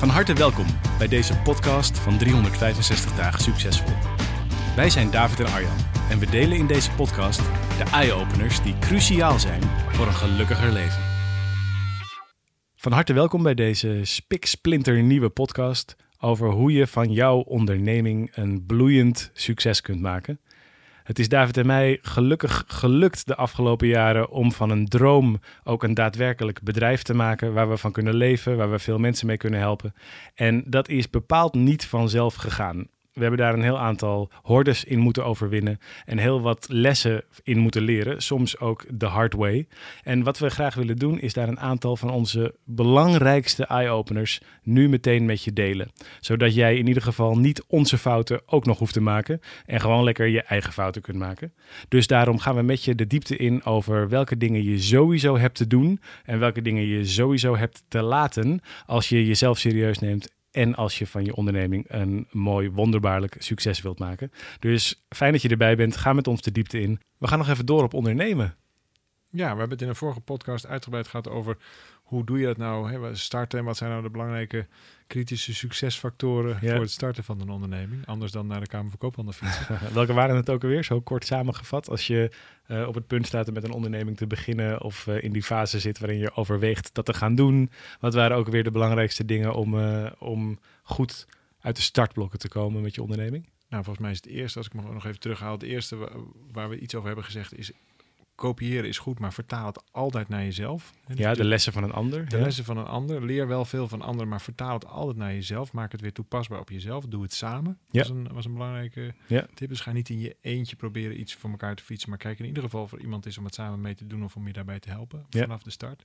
Van 0.00 0.08
harte 0.08 0.32
welkom 0.32 0.66
bij 0.98 1.08
deze 1.08 1.36
podcast 1.36 1.98
van 1.98 2.18
365 2.18 3.14
dagen 3.14 3.40
succesvol. 3.40 3.94
Wij 4.76 4.90
zijn 4.90 5.10
David 5.10 5.40
en 5.40 5.52
Arjan 5.52 5.76
en 6.10 6.18
we 6.18 6.30
delen 6.30 6.58
in 6.58 6.66
deze 6.66 6.90
podcast 6.90 7.38
de 7.78 7.84
eye-openers 7.92 8.62
die 8.62 8.78
cruciaal 8.78 9.38
zijn 9.38 9.62
voor 9.88 10.06
een 10.06 10.12
gelukkiger 10.12 10.72
leven. 10.72 11.02
Van 12.76 12.92
harte 12.92 13.12
welkom 13.12 13.42
bij 13.42 13.54
deze 13.54 14.00
spiksplinter 14.02 15.02
nieuwe 15.02 15.28
podcast 15.28 15.96
over 16.18 16.50
hoe 16.50 16.72
je 16.72 16.86
van 16.86 17.12
jouw 17.12 17.38
onderneming 17.38 18.36
een 18.36 18.66
bloeiend 18.66 19.30
succes 19.32 19.80
kunt 19.80 20.00
maken. 20.00 20.40
Het 21.10 21.18
is 21.18 21.28
David 21.28 21.56
en 21.56 21.66
mij 21.66 21.98
gelukkig 22.02 22.64
gelukt 22.66 23.26
de 23.26 23.36
afgelopen 23.36 23.86
jaren 23.86 24.30
om 24.30 24.52
van 24.52 24.70
een 24.70 24.88
droom 24.88 25.40
ook 25.64 25.82
een 25.82 25.94
daadwerkelijk 25.94 26.62
bedrijf 26.62 27.02
te 27.02 27.14
maken 27.14 27.52
waar 27.52 27.70
we 27.70 27.76
van 27.76 27.92
kunnen 27.92 28.14
leven, 28.14 28.56
waar 28.56 28.70
we 28.70 28.78
veel 28.78 28.98
mensen 28.98 29.26
mee 29.26 29.36
kunnen 29.36 29.60
helpen. 29.60 29.94
En 30.34 30.62
dat 30.66 30.88
is 30.88 31.10
bepaald 31.10 31.54
niet 31.54 31.86
vanzelf 31.86 32.34
gegaan. 32.34 32.86
We 33.12 33.20
hebben 33.20 33.38
daar 33.38 33.54
een 33.54 33.62
heel 33.62 33.78
aantal 33.78 34.30
hordes 34.42 34.84
in 34.84 34.98
moeten 34.98 35.24
overwinnen 35.24 35.78
en 36.04 36.18
heel 36.18 36.40
wat 36.40 36.66
lessen 36.68 37.24
in 37.42 37.58
moeten 37.58 37.82
leren, 37.82 38.22
soms 38.22 38.58
ook 38.58 38.84
de 38.88 39.06
hard 39.06 39.34
way. 39.34 39.66
En 40.02 40.22
wat 40.22 40.38
we 40.38 40.50
graag 40.50 40.74
willen 40.74 40.96
doen 40.96 41.20
is 41.20 41.32
daar 41.32 41.48
een 41.48 41.60
aantal 41.60 41.96
van 41.96 42.10
onze 42.10 42.54
belangrijkste 42.64 43.64
eye-openers 43.64 44.40
nu 44.62 44.88
meteen 44.88 45.24
met 45.24 45.44
je 45.44 45.52
delen. 45.52 45.90
Zodat 46.20 46.54
jij 46.54 46.76
in 46.76 46.86
ieder 46.86 47.02
geval 47.02 47.38
niet 47.38 47.64
onze 47.66 47.98
fouten 47.98 48.40
ook 48.46 48.66
nog 48.66 48.78
hoeft 48.78 48.92
te 48.92 49.00
maken 49.00 49.40
en 49.66 49.80
gewoon 49.80 50.04
lekker 50.04 50.26
je 50.26 50.42
eigen 50.42 50.72
fouten 50.72 51.02
kunt 51.02 51.18
maken. 51.18 51.52
Dus 51.88 52.06
daarom 52.06 52.38
gaan 52.38 52.56
we 52.56 52.62
met 52.62 52.84
je 52.84 52.94
de 52.94 53.06
diepte 53.06 53.36
in 53.36 53.64
over 53.64 54.08
welke 54.08 54.36
dingen 54.36 54.64
je 54.64 54.78
sowieso 54.78 55.38
hebt 55.38 55.56
te 55.56 55.66
doen 55.66 56.00
en 56.24 56.38
welke 56.38 56.62
dingen 56.62 56.86
je 56.86 57.04
sowieso 57.04 57.56
hebt 57.56 57.82
te 57.88 58.02
laten 58.02 58.60
als 58.86 59.08
je 59.08 59.26
jezelf 59.26 59.58
serieus 59.58 59.98
neemt 59.98 60.38
en 60.50 60.74
als 60.74 60.98
je 60.98 61.06
van 61.06 61.24
je 61.24 61.34
onderneming 61.34 61.84
een 61.88 62.26
mooi, 62.30 62.70
wonderbaarlijk 62.70 63.36
succes 63.38 63.82
wilt 63.82 63.98
maken. 63.98 64.32
Dus 64.58 65.06
fijn 65.08 65.32
dat 65.32 65.42
je 65.42 65.48
erbij 65.48 65.76
bent. 65.76 65.96
Ga 65.96 66.12
met 66.12 66.26
ons 66.28 66.42
de 66.42 66.52
diepte 66.52 66.80
in. 66.80 67.00
We 67.18 67.28
gaan 67.28 67.38
nog 67.38 67.48
even 67.48 67.66
door 67.66 67.82
op 67.82 67.94
ondernemen. 67.94 68.56
Ja, 69.30 69.52
we 69.52 69.58
hebben 69.58 69.70
het 69.70 69.82
in 69.82 69.88
een 69.88 69.94
vorige 69.96 70.20
podcast 70.20 70.66
uitgebreid 70.66 71.08
gehad 71.08 71.28
over 71.28 71.56
hoe 72.02 72.24
doe 72.24 72.38
je 72.38 72.46
dat 72.46 72.56
nou? 72.56 72.92
Hè? 72.92 73.16
Starten 73.16 73.58
en 73.58 73.64
wat 73.64 73.76
zijn 73.76 73.90
nou 73.90 74.02
de 74.02 74.10
belangrijke 74.10 74.66
kritische 75.06 75.54
succesfactoren 75.54 76.58
Ja. 76.60 76.72
voor 76.72 76.80
het 76.80 76.90
starten 76.90 77.24
van 77.24 77.40
een 77.40 77.48
onderneming? 77.50 78.06
Anders 78.06 78.32
dan 78.32 78.46
naar 78.46 78.60
de 78.60 78.66
Kamer 78.66 78.88
van 78.90 78.98
Koophandel 78.98 79.32
fietsen. 79.34 79.78
Welke 79.94 80.12
waren 80.12 80.36
het 80.36 80.50
ook 80.50 80.62
alweer? 80.62 80.84
Zo 80.84 81.00
kort 81.00 81.24
samengevat. 81.26 81.88
Als 81.88 82.06
je 82.06 82.30
eh, 82.66 82.86
op 82.88 82.94
het 82.94 83.06
punt 83.06 83.26
staat 83.26 83.48
om 83.48 83.54
met 83.54 83.64
een 83.64 83.72
onderneming 83.72 84.16
te 84.16 84.26
beginnen 84.26 84.80
of 84.82 85.06
eh, 85.06 85.22
in 85.22 85.32
die 85.32 85.42
fase 85.42 85.80
zit 85.80 85.98
waarin 85.98 86.18
je 86.18 86.34
overweegt 86.34 86.94
dat 86.94 87.04
te 87.04 87.14
gaan 87.14 87.34
doen. 87.34 87.70
Wat 88.00 88.14
waren 88.14 88.36
ook 88.36 88.48
weer 88.48 88.64
de 88.64 88.70
belangrijkste 88.70 89.24
dingen 89.24 89.54
om, 89.54 89.78
eh, 89.78 90.10
om 90.18 90.58
goed 90.82 91.26
uit 91.60 91.76
de 91.76 91.82
startblokken 91.82 92.38
te 92.38 92.48
komen 92.48 92.82
met 92.82 92.94
je 92.94 93.02
onderneming? 93.02 93.48
nou, 93.68 93.84
volgens 93.84 94.04
mij 94.04 94.14
is 94.14 94.22
het 94.22 94.26
eerste, 94.26 94.58
als 94.58 94.66
ik 94.66 94.74
me 94.74 94.82
nog 94.92 95.06
even 95.06 95.20
terughaal, 95.20 95.52
het 95.52 95.62
eerste 95.62 95.96
wa- 95.96 96.10
waar 96.52 96.68
we 96.68 96.78
iets 96.78 96.94
over 96.94 97.06
hebben 97.06 97.24
gezegd 97.24 97.58
is 97.58 97.72
kopiëren 98.40 98.88
is 98.88 98.98
goed, 98.98 99.18
maar 99.18 99.32
vertaal 99.32 99.66
het 99.66 99.82
altijd 99.92 100.28
naar 100.28 100.42
jezelf. 100.42 100.92
Dus 101.06 101.18
Ja, 101.18 101.34
de 101.34 101.44
lessen 101.44 101.72
van 101.72 101.82
een 101.82 101.92
ander. 101.92 102.28
de 102.28 102.36
ja. 102.36 102.42
lessen 102.42 102.64
van 102.64 102.76
een 102.76 102.86
ander. 102.86 103.24
Leer 103.24 103.46
wel 103.48 103.64
veel 103.64 103.88
van 103.88 104.02
anderen, 104.02 104.28
maar 104.28 104.40
vertaal 104.40 104.74
het 104.74 104.86
altijd 104.86 105.16
naar 105.16 105.32
jezelf. 105.32 105.72
Maak 105.72 105.92
het 105.92 106.00
weer 106.00 106.12
toepasbaar 106.12 106.60
op 106.60 106.70
jezelf. 106.70 107.04
Doe 107.04 107.22
het 107.22 107.32
samen. 107.34 107.78
Ja. 107.90 108.02
Dat 108.02 108.08
was 108.08 108.16
een, 108.18 108.32
was 108.32 108.44
een 108.44 108.52
belangrijke 108.52 109.14
Ja. 109.26 109.46
tip. 109.54 109.68
Dus 109.68 109.80
ga 109.80 109.92
niet 109.92 110.08
in 110.08 110.20
je 110.20 110.36
eentje 110.40 110.76
proberen 110.76 111.20
iets 111.20 111.34
voor 111.34 111.50
elkaar 111.50 111.74
te 111.76 111.82
fietsen. 111.84 112.08
Maar 112.08 112.18
kijk 112.18 112.38
in 112.38 112.46
ieder 112.46 112.62
geval 112.62 112.82
of 112.82 112.92
er 112.92 113.00
iemand 113.00 113.26
is 113.26 113.38
om 113.38 113.44
het 113.44 113.54
samen 113.54 113.80
mee 113.80 113.94
te 113.94 114.06
doen 114.06 114.24
of 114.24 114.36
om 114.36 114.46
je 114.46 114.52
daarbij 114.52 114.80
te 114.80 114.90
helpen 114.90 115.26
Ja. 115.30 115.40
vanaf 115.40 115.62
de 115.62 115.70
start. 115.70 116.04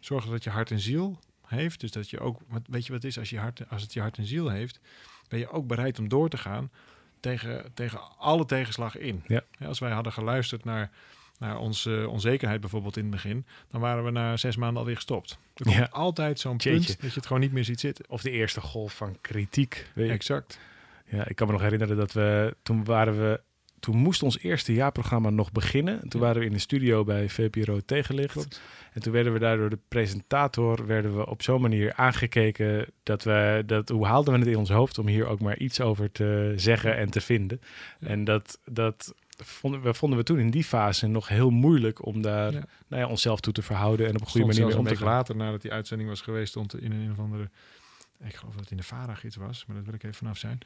Zorg 0.00 0.26
dat 0.26 0.44
je 0.44 0.50
hart 0.50 0.70
en 0.70 0.80
ziel 0.80 1.18
heeft. 1.46 1.80
Dus 1.80 1.90
dat 1.90 2.10
je 2.10 2.20
ook, 2.20 2.40
weet 2.66 2.86
je 2.86 2.92
wat 2.92 3.02
het 3.02 3.10
is, 3.10 3.18
als, 3.18 3.30
je 3.30 3.38
hart, 3.38 3.68
als 3.70 3.82
het 3.82 3.92
je 3.92 4.00
hart 4.00 4.18
en 4.18 4.26
ziel 4.26 4.48
heeft, 4.48 4.80
ben 5.28 5.38
je 5.38 5.50
ook 5.50 5.66
bereid 5.66 5.98
om 5.98 6.08
door 6.08 6.28
te 6.28 6.38
gaan 6.38 6.70
tegen, 7.20 7.70
tegen 7.74 8.00
alle 8.18 8.44
tegenslag 8.46 8.96
in. 8.96 9.22
Ja. 9.26 9.42
als 9.66 9.78
wij 9.78 9.90
hadden 9.90 10.12
geluisterd 10.12 10.64
naar, 10.64 10.90
naar 11.38 11.58
onze 11.58 12.06
onzekerheid 12.10 12.60
bijvoorbeeld 12.60 12.96
in 12.96 13.02
het 13.02 13.10
begin, 13.12 13.46
dan 13.70 13.80
waren 13.80 14.04
we 14.04 14.10
na 14.10 14.36
zes 14.36 14.56
maanden 14.56 14.78
alweer 14.78 14.94
gestopt. 14.94 15.38
Er 15.54 15.64
komt 15.64 15.76
Ja. 15.76 15.88
altijd 15.90 16.40
zo'n 16.40 16.56
punt 16.56 16.86
dat 16.86 17.00
je 17.00 17.14
het 17.14 17.26
gewoon 17.26 17.42
niet 17.42 17.52
meer 17.52 17.64
ziet 17.64 17.80
zitten. 17.80 18.04
Of 18.08 18.22
de 18.22 18.30
eerste 18.30 18.60
golf 18.60 18.92
van 18.96 19.16
kritiek. 19.20 19.86
Weet 19.94 20.06
je. 20.06 20.12
Exact. 20.12 20.58
Ja, 21.10 21.28
ik 21.28 21.36
kan 21.36 21.46
me 21.46 21.52
nog 21.52 21.62
herinneren 21.62 21.96
dat 21.96 22.12
we 22.12 22.56
toen 22.62 22.84
waren 22.84 23.18
we. 23.18 23.40
Toen 23.80 23.96
moest 23.96 24.22
ons 24.22 24.38
eerste 24.38 24.72
jaarprogramma 24.74 25.30
nog 25.30 25.52
beginnen. 25.52 26.02
En 26.02 26.08
toen 26.08 26.20
Ja. 26.20 26.26
waren 26.26 26.40
we 26.40 26.46
in 26.46 26.52
de 26.52 26.58
studio 26.58 27.04
bij 27.04 27.28
VPRO 27.28 27.80
Tegenlicht. 27.80 28.32
Klopt. 28.32 28.60
En 28.92 29.02
toen 29.02 29.12
werden 29.12 29.32
we 29.32 29.38
daardoor 29.38 29.70
de 29.70 29.78
presentator 29.88 30.86
werden 30.86 31.16
we 31.16 31.26
op 31.26 31.42
zo'n 31.42 31.60
manier 31.60 31.92
aangekeken 31.94 32.86
dat 33.02 33.22
we 33.24 33.62
dat 33.66 33.88
hoe 33.88 34.06
haalden 34.06 34.32
we 34.32 34.38
het 34.38 34.48
in 34.48 34.56
ons 34.56 34.70
hoofd 34.70 34.98
om 34.98 35.06
hier 35.06 35.26
ook 35.26 35.40
maar 35.40 35.58
iets 35.58 35.80
over 35.80 36.12
te 36.12 36.52
zeggen 36.56 36.96
en 36.96 37.10
te 37.10 37.20
vinden. 37.20 37.60
Ja. 38.00 38.06
En 38.08 38.24
dat 38.24 38.58
dat 38.64 39.14
vonden 39.44 39.82
we 39.82 39.94
vonden 39.94 40.18
we 40.18 40.24
toen 40.24 40.38
in 40.38 40.50
die 40.50 40.64
fase 40.64 41.06
nog 41.06 41.28
heel 41.28 41.50
moeilijk 41.50 42.06
om 42.06 42.22
daar 42.22 42.52
Ja. 42.52 42.64
nou 42.88 43.02
ja, 43.02 43.08
onszelf 43.08 43.40
toe 43.40 43.52
te 43.52 43.62
verhouden 43.62 44.06
en 44.06 44.14
op 44.14 44.20
een 44.20 44.26
goede 44.26 44.52
Stond 44.52 44.58
manier 44.66 44.78
om 44.78 44.86
te 44.86 44.96
gaan. 44.96 45.06
later, 45.06 45.36
nadat 45.36 45.62
die 45.62 45.72
uitzending 45.72 46.08
was 46.08 46.20
geweest, 46.20 46.48
stond 46.48 46.72
er 46.72 46.82
in 46.82 46.92
een, 46.92 47.10
of 47.10 47.18
andere... 47.18 47.50
Ik 48.24 48.34
geloof 48.34 48.52
dat 48.52 48.62
het 48.62 48.70
in 48.70 48.76
de 48.76 48.82
Varag 48.82 49.24
iets 49.24 49.36
was, 49.36 49.64
maar 49.66 49.76
dat 49.76 49.84
wil 49.84 49.94
ik 49.94 50.02
even 50.02 50.16
vanaf 50.16 50.38
zijn. 50.38 50.58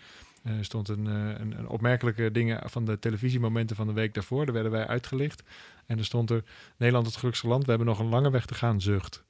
eh, 0.43 0.53
stond 0.61 0.89
een, 0.89 1.07
eh, 1.07 1.41
een, 1.41 1.59
een 1.59 1.69
opmerkelijke 1.69 2.31
dingen 2.31 2.61
van 2.71 2.85
de 2.85 2.99
televisiemomenten 2.99 3.77
van 3.77 3.87
de 3.87 3.93
week 3.93 4.15
daarvoor. 4.15 4.45
Daar 4.45 4.55
werden 4.55 4.73
wij 4.73 4.87
uitgelicht. 4.87 5.43
En 5.87 5.99
er 5.99 6.05
stond 6.05 6.31
er, 6.31 6.43
Nederland 6.77 7.07
het 7.07 7.15
gelukkigste 7.17 7.49
land, 7.49 7.63
we 7.65 7.69
hebben 7.71 7.89
nog 7.89 7.99
een 7.99 8.09
lange 8.09 8.31
weg 8.31 8.47
te 8.47 8.55
gaan, 8.55 8.81
zucht. 8.81 9.23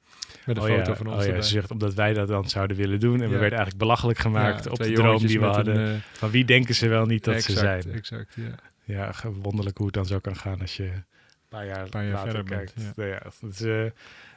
Met 0.45 0.57
een 0.57 0.63
Oh 0.63 0.69
foto 0.69 0.89
ja, 0.91 0.95
van 0.97 1.07
ons 1.07 1.25
oh 1.25 1.29
ja, 1.29 1.41
ze 1.41 1.49
zegt 1.49 1.71
omdat 1.71 1.93
wij 1.93 2.13
dat 2.13 2.27
dan 2.27 2.49
zouden 2.49 2.77
willen 2.77 2.99
doen. 2.99 3.13
En 3.13 3.19
we 3.29 3.37
werden 3.37 3.47
eigenlijk 3.57 3.77
belachelijk 3.77 4.19
gemaakt 4.19 4.69
op 4.69 4.77
de 4.77 4.91
droom 4.91 5.25
die 5.27 5.39
we 5.39 5.45
hadden. 5.45 5.75
een, 5.75 5.95
eh, 5.95 6.01
Van 6.11 6.29
wie 6.29 6.45
denken 6.45 6.75
ze 6.75 6.87
wel 6.87 7.05
niet 7.05 7.23
dat 7.23 7.33
exact, 7.33 7.53
ze 7.53 7.59
zijn? 7.59 7.91
Exact, 7.95 8.33
ja. 8.35 8.55
Ja, 8.83 9.13
wonderlijk 9.41 9.77
hoe 9.77 9.85
het 9.85 9.95
dan 9.95 10.05
zo 10.05 10.19
kan 10.19 10.35
gaan 10.35 10.61
als 10.61 10.77
je 10.77 10.83
een 10.83 11.03
paar 11.49 11.65
jaar, 11.65 11.89
paar 11.89 12.03
jaar 12.03 12.13
later 12.13 12.31
verder 12.31 12.55
kijkt. 12.57 12.75
bent, 12.75 12.95
Nou 12.95 13.09
ja, 13.09 13.21
is, 13.49 13.61
eh, 13.61 13.85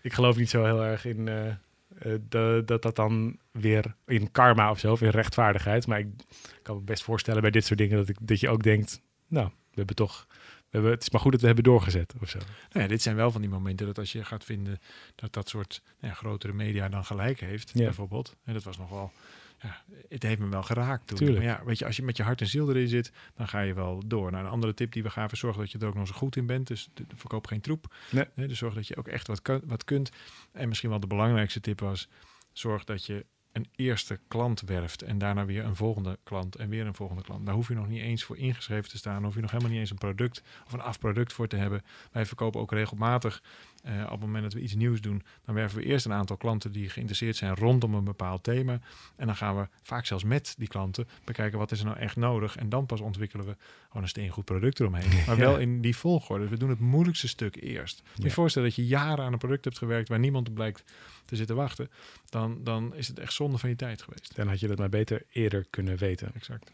ik 0.03 0.13
geloof 0.13 0.37
niet 0.37 0.51
zo 0.51 0.65
heel 0.65 0.85
erg 0.85 1.05
in 1.05 1.29
eh, 1.29 1.49
eh, 1.49 1.57
de- 2.29 2.63
dat 2.65 2.83
dat 2.83 2.97
dan 2.97 3.39
weer 3.51 3.95
in 4.07 4.31
karma 4.31 4.71
of 4.71 4.79
zo, 4.79 4.93
of 4.93 5.03
in 5.03 5.09
rechtvaardigheid. 5.09 5.87
Maar 5.87 5.99
ik 5.99 6.09
kan 6.63 6.77
me 6.77 6.83
best 6.83 7.03
voorstellen 7.03 7.43
bij 7.43 7.51
dit 7.51 7.65
soort 7.65 7.79
dingen 7.79 7.97
dat, 7.97 8.09
ik, 8.09 8.17
dat 8.21 8.41
je 8.41 8.49
ook 8.49 8.63
denkt, 8.63 9.01
nou, 9.27 9.47
we 9.49 9.75
hebben 9.75 9.97
toch, 9.97 10.27
we 10.29 10.67
hebben, 10.71 10.91
het 10.91 11.03
is 11.03 11.11
maar 11.11 11.21
goed 11.21 11.33
dat 11.33 11.41
we 11.41 11.47
hebben 11.47 11.65
doorgezet 11.65 12.15
of 12.21 12.29
zo. 12.29 12.39
Nou 12.39 12.83
ja, 12.83 12.87
dit 12.87 13.03
zijn 13.03 13.17
wel 13.17 13.31
van 13.31 13.41
die 13.41 13.51
momenten 13.51 13.87
dat 13.87 13.99
als 13.99 14.13
je 14.13 14.25
gaat 14.25 14.45
vinden 14.45 14.79
dat 15.15 15.33
dat 15.33 15.49
soort 15.49 15.83
nou 16.01 16.13
ja, 16.13 16.19
grotere 16.19 16.53
media 16.53 16.89
dan 16.89 17.05
gelijk 17.05 17.41
heeft, 17.41 17.71
Ja. 17.75 17.85
bijvoorbeeld. 17.85 18.37
En 18.45 18.53
dat 18.55 18.63
was 18.63 18.79
nog 18.79 18.91
wel, 18.91 19.13
ja, 19.63 19.83
het 20.09 20.23
heeft 20.23 20.41
me 20.41 20.49
wel 20.49 20.63
geraakt 20.63 21.07
toen. 21.07 21.17
Tuurlijk. 21.19 21.45
Maar 21.45 21.59
ja, 21.59 21.65
weet 21.65 21.79
je, 21.79 21.85
als 21.87 21.97
je 21.97 22.03
met 22.03 22.17
je 22.17 22.23
hart 22.23 22.41
en 22.41 22.47
ziel 22.47 22.69
erin 22.71 22.89
zit, 22.89 23.13
dan 23.35 23.49
ga 23.49 23.61
je 23.61 23.75
wel 23.75 24.03
door. 24.07 24.31
Nou, 24.31 24.45
een 24.45 24.51
andere 24.51 24.75
tip 24.75 24.93
die 24.93 25.03
we 25.03 25.11
gaven, 25.11 25.37
zorg 25.39 25.57
dat 25.57 25.71
je 25.71 25.79
er 25.79 25.87
ook 25.87 25.95
nog 25.95 26.09
eens 26.09 26.17
goed 26.17 26.37
in 26.37 26.47
bent. 26.47 26.67
Dus 26.67 26.89
verkoop 27.15 27.47
geen 27.47 27.61
troep. 27.61 27.95
Nee. 28.11 28.27
Dus 28.35 28.59
zorg 28.59 28.75
dat 28.75 28.87
je 28.87 28.97
ook 28.97 29.09
echt 29.09 29.27
wat, 29.27 29.43
kun- 29.43 29.63
wat 29.65 29.85
kunt. 29.85 30.11
En 30.53 30.69
misschien 30.69 30.91
wel 30.91 31.01
de 31.01 31.07
belangrijkste 31.07 31.61
tip 31.61 31.81
was, 31.81 32.09
zorg 32.53 32.85
dat 32.85 33.07
je 33.07 33.25
een 33.53 33.69
eerste 33.77 34.21
klant 34.29 34.61
werft 34.61 35.03
en 35.03 35.19
daarna 35.19 35.45
weer 35.45 35.65
een 35.65 35.77
volgende 35.77 36.19
klant 36.23 36.57
en 36.57 36.69
weer 36.69 36.87
een 36.87 36.95
volgende 36.95 37.23
klant. 37.23 37.47
Daar 37.47 37.55
hoef 37.55 37.69
je 37.69 37.75
nog 37.75 37.89
niet 37.89 38.01
eens 38.03 38.25
voor 38.25 38.37
ingeschreven 38.37 38.91
te 38.91 38.97
staan. 38.97 39.25
Hoef 39.25 39.35
je 39.35 39.41
nog 39.41 39.51
helemaal 39.51 39.73
niet 39.73 39.81
eens 39.81 39.91
een 39.91 39.99
product 39.99 40.43
of 40.67 40.73
een 40.73 40.81
afproduct 40.81 41.33
voor 41.33 41.47
te 41.49 41.57
hebben. 41.57 41.83
Wij 42.13 42.27
verkopen 42.27 42.61
ook 42.61 42.73
regelmatig, 42.73 43.43
eh, 43.87 44.03
op 44.05 44.11
het 44.11 44.21
moment 44.21 44.43
dat 44.43 44.53
we 44.53 44.61
iets 44.61 44.75
nieuws 44.75 45.01
doen, 45.01 45.23
dan 45.45 45.55
werven 45.55 45.79
we 45.79 45.85
eerst 45.85 46.05
een 46.05 46.13
aantal 46.13 46.37
klanten 46.37 46.73
die 46.73 46.89
geïnteresseerd 46.89 47.37
zijn 47.37 47.55
rondom 47.55 47.95
een 47.95 48.05
bepaald 48.05 48.43
thema. 48.43 48.81
En 49.17 49.27
dan 49.27 49.37
gaan 49.37 49.57
we 49.57 49.69
vaak 49.83 50.07
zelfs 50.07 50.25
met 50.25 50.55
die 50.59 50.69
klanten 50.69 51.09
bekijken 51.25 51.59
wat 51.59 51.71
is 51.73 51.79
er 51.79 51.85
nou 51.87 51.99
echt 51.99 52.17
nodig. 52.17 52.57
En 52.57 52.69
dan 52.69 52.87
pas 52.87 53.01
ontwikkelen 53.01 53.47
we 53.47 53.57
gewoon 53.87 54.03
een 54.03 54.09
steengoed 54.09 54.45
product 54.45 54.81
eromheen. 54.81 55.25
Maar 55.27 55.37
wel 55.37 55.59
in 55.59 55.81
die 55.81 55.97
volgorde. 55.97 56.43
Dus 56.43 56.53
we 56.53 56.59
doen 56.59 56.69
het 56.69 56.81
moeilijkste 56.81 57.29
stuk 57.29 57.57
eerst. 57.63 58.03
Moet 58.03 58.13
je 58.17 58.23
Ja. 58.23 58.29
je 58.29 58.35
voorstellen 58.35 58.69
dat 58.69 58.77
je 58.77 58.87
jaren 58.87 59.25
aan 59.25 59.33
een 59.33 59.39
product 59.39 59.65
hebt 59.65 59.79
gewerkt 59.79 60.09
waar 60.09 60.19
niemand 60.19 60.49
op 60.49 60.55
blijkt 60.55 60.85
te 61.25 61.37
zitten 61.37 61.57
wachten. 61.57 61.91
Dan, 62.29 62.61
dan 62.65 62.95
is 62.95 63.09
het 63.09 63.19
echt 63.19 63.33
zonde 63.33 63.59
van 63.59 63.69
je 63.69 63.77
tijd 63.77 64.03
geweest. 64.03 64.37
Dan 64.37 64.49
had 64.49 64.61
je 64.61 64.67
dat 64.69 64.79
maar 64.79 64.89
beter 64.89 65.23
eerder 65.33 65.67
kunnen 65.71 65.97
weten. 65.97 66.31
Exact. 66.35 66.71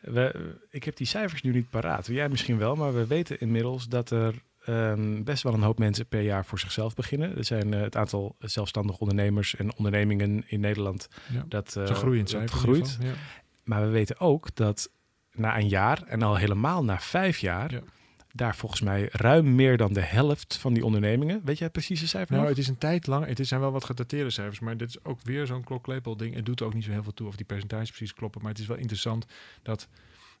We, 0.00 0.56
ik 0.70 0.84
heb 0.84 0.96
die 0.96 1.06
cijfers 1.06 1.42
nu 1.42 1.52
niet 1.52 1.70
paraat. 1.70 2.06
Jij 2.06 2.28
misschien 2.28 2.58
wel, 2.58 2.74
maar 2.76 2.94
we 2.94 3.06
weten 3.06 3.40
inmiddels 3.40 3.88
dat 3.88 4.10
er 4.10 4.34
ehm, 4.68 5.22
best 5.22 5.42
wel 5.42 5.54
een 5.54 5.62
hoop 5.62 5.78
mensen 5.78 6.06
per 6.06 6.20
jaar 6.20 6.44
voor 6.44 6.58
zichzelf 6.58 6.94
beginnen. 6.94 7.36
Er 7.36 7.44
zijn 7.44 7.74
eh, 7.74 7.80
het 7.80 7.96
aantal 7.96 8.36
zelfstandige 8.38 8.98
ondernemers 8.98 9.56
en 9.56 9.76
ondernemingen 9.76 10.44
in 10.46 10.60
Nederland 10.60 11.08
Ja. 11.32 11.44
dat, 11.48 11.80
groeiend 11.84 12.30
zijn. 12.30 12.48
groeit. 12.48 12.98
Ja. 13.00 13.12
Maar 13.64 13.82
we 13.82 13.88
weten 13.88 14.20
ook 14.20 14.54
dat 14.54 14.90
na 15.32 15.58
een 15.58 15.68
jaar 15.68 16.02
en 16.02 16.22
al 16.22 16.36
helemaal 16.36 16.84
na 16.84 17.00
vijf 17.00 17.38
jaar, 17.38 17.72
Ja. 17.72 17.80
daar 18.32 18.56
volgens 18.56 18.80
mij 18.80 19.08
ruim 19.12 19.54
meer 19.54 19.76
dan 19.76 19.92
de 19.92 20.00
helft 20.00 20.56
van 20.56 20.74
die 20.74 20.84
ondernemingen. 20.84 21.40
Weet 21.44 21.56
jij 21.56 21.66
het 21.66 21.72
precieze 21.76 22.08
cijfer? 22.08 22.30
Nou, 22.30 22.40
nog? 22.46 22.50
het 22.56 22.62
is 22.64 22.68
een 22.68 22.78
tijd 22.78 23.06
lang. 23.06 23.26
Het 23.26 23.46
zijn 23.46 23.60
wel 23.60 23.72
wat 23.72 23.84
gedateerde 23.84 24.30
cijfers, 24.30 24.60
maar 24.60 24.76
dit 24.76 24.88
is 24.88 25.04
ook 25.04 25.18
weer 25.22 25.46
zo'n 25.46 25.64
kloklepel 25.64 26.16
ding. 26.16 26.34
Het 26.34 26.46
doet 26.46 26.62
ook 26.62 26.74
niet 26.74 26.84
zo 26.84 26.90
heel 26.90 27.02
veel 27.02 27.14
toe 27.14 27.26
of 27.26 27.36
die 27.36 27.46
percentages 27.46 27.88
precies 27.88 28.14
kloppen. 28.14 28.40
Maar 28.42 28.50
het 28.50 28.60
is 28.60 28.66
wel 28.66 28.76
interessant 28.76 29.26
dat 29.62 29.88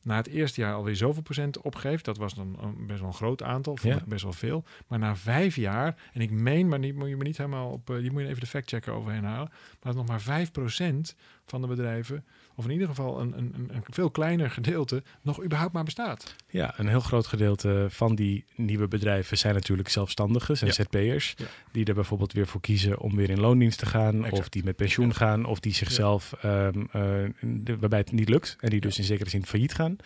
na 0.08 0.16
het 0.16 0.26
eerste 0.26 0.60
jaar 0.60 0.74
alweer 0.74 0.96
zoveel 0.96 1.22
procent 1.22 1.60
opgeeft. 1.60 2.04
Dat 2.04 2.16
was 2.18 2.34
dan 2.34 2.56
een- 2.60 2.86
best 2.86 2.98
wel 3.00 3.08
een 3.08 3.14
groot 3.14 3.42
aantal, 3.42 3.76
vond 3.76 3.94
Ja. 3.94 4.00
ik 4.00 4.06
best 4.06 4.22
wel 4.22 4.32
veel. 4.32 4.64
Maar 4.86 4.98
na 4.98 5.16
vijf 5.16 5.56
jaar, 5.56 5.96
en 6.12 6.20
ik 6.20 6.30
meen, 6.30 6.68
maar 6.68 6.80
die 6.80 6.94
moet 6.94 7.08
je 7.08 7.16
me 7.16 7.24
niet 7.24 7.36
helemaal 7.36 7.70
op, 7.70 7.90
eh, 7.90 7.96
die 7.96 8.10
moet 8.12 8.22
je 8.22 8.28
even 8.28 8.40
de 8.40 8.46
factchecker 8.46 8.92
overheen 8.92 9.24
halen. 9.24 9.48
Maar 9.48 9.78
dat 9.80 9.94
nog 9.94 10.06
maar 10.06 10.20
5% 10.20 11.14
van 11.46 11.60
de 11.60 11.66
bedrijven, 11.66 12.24
of 12.58 12.64
in 12.64 12.70
ieder 12.70 12.88
geval 12.88 13.20
een, 13.20 13.38
een, 13.38 13.54
een- 13.54 13.82
veel 13.90 14.10
kleiner 14.10 14.50
gedeelte, 14.50 15.02
nog 15.22 15.44
überhaupt 15.44 15.72
maar 15.72 15.84
bestaat. 15.84 16.34
Ja, 16.48 16.74
een 16.76 16.88
heel 16.88 17.00
groot 17.00 17.26
gedeelte 17.26 17.86
van 17.90 18.14
die 18.14 18.44
nieuwe 18.56 18.88
bedrijven 18.88 19.38
zijn 19.38 19.54
natuurlijk 19.54 19.88
zelfstandigen, 19.88 20.56
zijn 20.56 20.70
Ja. 20.76 20.82
ZP'ers, 20.84 21.34
Ja. 21.36 21.44
die 21.72 21.84
er 21.84 21.94
bijvoorbeeld 21.94 22.32
weer 22.32 22.46
voor 22.46 22.60
kiezen 22.60 22.98
om 22.98 23.16
weer 23.16 23.30
in 23.30 23.40
loondienst 23.40 23.78
te 23.78 23.86
gaan, 23.86 24.16
Exact. 24.16 24.38
of 24.38 24.48
die 24.48 24.64
met 24.64 24.76
pensioen 24.76 25.14
gaan, 25.14 25.44
of 25.44 25.60
die 25.60 25.74
zichzelf, 25.74 26.32
ehm, 26.42 26.80
eh, 26.92 27.02
de- 27.40 27.78
waarbij 27.78 27.98
het 27.98 28.12
niet 28.12 28.28
lukt 28.28 28.56
en 28.60 28.70
die 28.70 28.80
dus 28.80 28.98
in 28.98 29.04
zekere 29.04 29.30
zin 29.30 29.46
failliet 29.46 29.74
gaan. 29.74 29.96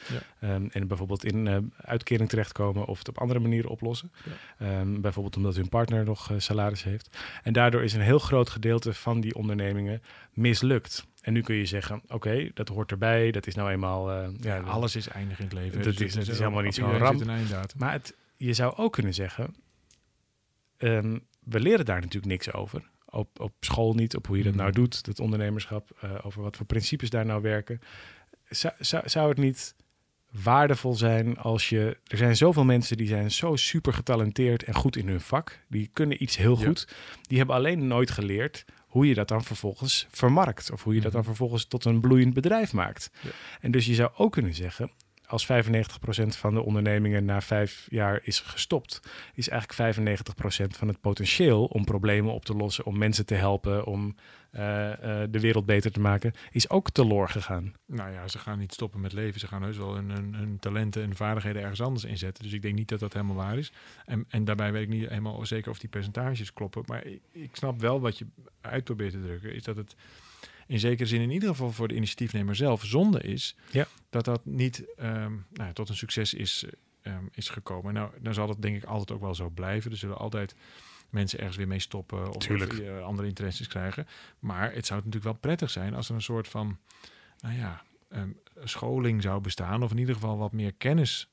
Ehm, 0.40 0.66
en 0.70 0.86
bijvoorbeeld 0.88 1.24
in 1.24 1.46
eh, 1.46 1.56
uitkering 1.76 2.28
terechtkomen 2.28 2.86
of 2.86 2.98
het 2.98 3.08
op 3.08 3.18
andere 3.18 3.40
manieren 3.40 3.70
oplossen. 3.70 4.12
Ehm, 4.58 5.00
bijvoorbeeld 5.00 5.36
omdat 5.36 5.56
hun 5.56 5.68
partner 5.68 6.04
nog 6.04 6.30
eh, 6.30 6.38
salaris 6.38 6.82
heeft. 6.84 7.18
En 7.42 7.52
daardoor 7.52 7.82
is 7.82 7.92
een 7.92 8.00
heel 8.00 8.18
groot 8.18 8.50
gedeelte 8.50 8.94
van 8.94 9.20
die 9.20 9.34
ondernemingen 9.34 10.02
mislukt. 10.32 11.06
En 11.22 11.32
nu 11.32 11.40
kun 11.40 11.54
je 11.54 11.64
zeggen, 11.66 12.02
oké, 12.08 12.50
dat 12.54 12.68
hoort 12.68 12.90
erbij, 12.90 13.30
dat 13.30 13.46
is 13.46 13.54
nou 13.54 13.70
eenmaal... 13.70 14.10
eh, 14.10 14.28
Ja, 14.40 14.54
ja, 14.54 14.60
alles 14.62 14.96
is 14.96 15.08
eindig 15.08 15.38
in 15.38 15.44
het 15.44 15.54
leven. 15.54 15.82
Dat 15.82 15.84
Dus 15.96 16.00
is- 16.00 16.12
dat 16.14 16.22
het 16.22 16.32
is 16.32 16.38
helemaal 16.38 16.62
niet 16.62 16.74
zo'n 16.74 16.98
ramp. 16.98 17.24
Maar 17.76 17.92
het, 17.92 18.16
je 18.36 18.52
zou 18.52 18.76
ook 18.76 18.92
kunnen 18.92 19.14
zeggen, 19.14 19.54
ehm, 20.76 21.18
we 21.44 21.60
leren 21.60 21.84
daar 21.84 22.00
natuurlijk 22.00 22.32
niks 22.32 22.52
over. 22.52 22.90
Op, 23.08 23.40
op 23.40 23.52
school 23.60 23.94
niet, 23.94 24.16
op 24.16 24.26
hoe 24.26 24.36
je 24.36 24.42
dat 24.42 24.54
nou 24.54 24.68
Mhm. 24.70 24.78
doet, 24.80 25.04
dat 25.04 25.20
ondernemerschap, 25.20 25.90
eh, 26.00 26.10
over 26.22 26.42
wat 26.42 26.56
voor 26.56 26.66
principes 26.66 27.10
daar 27.10 27.26
nou 27.26 27.42
werken. 27.42 27.80
Zou, 28.48 28.74
zou, 28.78 29.08
zou 29.08 29.28
het 29.28 29.38
niet 29.38 29.74
waardevol 30.30 30.94
zijn 30.94 31.38
als 31.38 31.68
je... 31.68 31.98
Er 32.06 32.16
zijn 32.16 32.36
zoveel 32.36 32.64
mensen 32.64 32.96
die 32.96 33.06
zijn 33.06 33.30
zo 33.30 33.56
super 33.56 33.92
getalenteerd 33.92 34.62
en 34.62 34.74
goed 34.74 34.96
in 34.96 35.08
hun 35.08 35.20
vak. 35.20 35.60
Die 35.68 35.90
kunnen 35.92 36.22
iets 36.22 36.36
heel 36.36 36.58
Ja. 36.58 36.66
goed. 36.66 36.88
Die 37.22 37.38
hebben 37.38 37.56
alleen 37.56 37.86
nooit 37.86 38.10
geleerd 38.10 38.64
hoe 38.92 39.06
je 39.06 39.14
dat 39.14 39.28
dan 39.28 39.44
vervolgens 39.44 40.06
vermarkt. 40.10 40.70
Of 40.72 40.82
hoe 40.82 40.94
je 40.94 41.00
dat 41.00 41.10
dan 41.12 41.20
Mhm. 41.20 41.28
vervolgens 41.30 41.64
tot 41.64 41.84
een 41.84 42.00
bloeiend 42.00 42.34
bedrijf 42.34 42.72
maakt. 42.72 43.10
Ja. 43.20 43.30
En 43.60 43.70
dus 43.70 43.86
je 43.86 43.94
zou 43.94 44.10
ook 44.16 44.32
kunnen 44.32 44.54
zeggen, 44.54 44.90
als 45.26 45.46
95% 45.46 45.48
van 46.26 46.54
de 46.54 46.62
ondernemingen 46.62 47.24
na 47.24 47.40
vijf 47.40 47.86
jaar 47.90 48.20
is 48.22 48.40
gestopt, 48.40 49.00
is 49.34 49.48
eigenlijk 49.48 49.96
95% 49.96 50.76
van 50.76 50.88
het 50.88 51.00
potentieel 51.00 51.64
om 51.64 51.84
problemen 51.84 52.32
op 52.32 52.44
te 52.44 52.54
lossen, 52.54 52.84
om 52.84 52.98
mensen 52.98 53.26
te 53.26 53.34
helpen, 53.34 53.84
om 53.84 54.16
eh, 54.50 54.92
eh, 54.92 55.28
de 55.30 55.40
wereld 55.40 55.66
beter 55.66 55.92
te 55.92 56.00
maken, 56.00 56.32
is 56.50 56.70
ook 56.70 56.90
teloor 56.90 57.28
gegaan. 57.28 57.72
Nou 57.86 58.12
ja, 58.12 58.28
ze 58.28 58.38
gaan 58.38 58.58
niet 58.58 58.72
stoppen 58.72 59.00
met 59.00 59.12
leven. 59.12 59.40
Ze 59.40 59.46
gaan 59.46 59.62
heus 59.62 59.76
wel 59.76 59.94
hun, 59.94 60.10
hun, 60.10 60.58
talenten 60.58 61.02
en 61.02 61.16
vaardigheden 61.16 61.62
ergens 61.62 61.80
anders 61.80 62.04
inzetten. 62.04 62.44
Dus 62.44 62.52
ik 62.52 62.62
denk 62.62 62.74
niet 62.74 62.88
dat 62.88 63.00
dat 63.00 63.12
helemaal 63.12 63.36
waar 63.36 63.58
is. 63.58 63.72
En, 64.04 64.24
en 64.28 64.44
daarbij 64.44 64.72
weet 64.72 64.82
ik 64.82 64.88
niet 64.88 65.08
helemaal 65.08 65.46
zeker 65.46 65.70
of 65.70 65.78
die 65.78 65.88
percentages 65.88 66.52
kloppen. 66.52 66.82
Maar 66.86 67.06
ik, 67.06 67.20
ik 67.30 67.56
snap 67.56 67.80
wel 67.80 68.00
wat 68.00 68.18
je 68.18 68.26
uit 68.60 68.84
probeert 68.84 69.12
te 69.12 69.22
drukken. 69.22 69.54
Is 69.54 69.62
dat 69.62 69.76
het 69.76 69.94
in 70.72 70.78
zekere 70.78 71.08
zin 71.08 71.20
in 71.20 71.30
ieder 71.30 71.48
geval 71.48 71.72
voor 71.72 71.88
de 71.88 71.94
initiatiefnemer 71.94 72.54
zelf 72.54 72.84
zonde 72.84 73.20
is. 73.20 73.56
Ja. 73.70 73.86
Dat 74.10 74.24
dat 74.24 74.44
niet 74.44 74.84
ehm, 74.96 75.32
nou, 75.52 75.72
tot 75.72 75.88
een 75.88 75.96
succes 75.96 76.34
is, 76.34 76.64
ehm, 77.02 77.24
is 77.32 77.48
gekomen. 77.48 77.94
Nou, 77.94 78.10
dan 78.20 78.34
zal 78.34 78.46
dat 78.46 78.62
denk 78.62 78.76
ik 78.76 78.84
altijd 78.84 79.12
ook 79.12 79.20
wel 79.20 79.34
zo 79.34 79.48
blijven. 79.48 79.90
Er 79.90 79.96
zullen 79.96 80.18
altijd 80.18 80.54
mensen 81.10 81.38
ergens 81.38 81.56
weer 81.56 81.68
mee 81.68 81.78
stoppen 81.78 82.28
of, 82.28 82.50
of 82.50 82.80
andere 83.02 83.28
interesses 83.28 83.68
krijgen. 83.68 84.06
Maar 84.38 84.72
het 84.72 84.86
zou 84.86 84.98
natuurlijk 84.98 85.24
wel 85.24 85.40
prettig 85.40 85.70
zijn 85.70 85.94
als 85.94 86.08
er 86.08 86.14
een 86.14 86.22
soort 86.22 86.48
van, 86.48 86.78
nou 87.40 87.56
ja, 87.56 87.82
ehm, 88.08 88.30
scholing 88.64 89.22
zou 89.22 89.40
bestaan. 89.40 89.82
Of 89.82 89.90
in 89.90 89.98
ieder 89.98 90.14
geval 90.14 90.38
wat 90.38 90.52
meer 90.52 90.72
kennis 90.72 91.28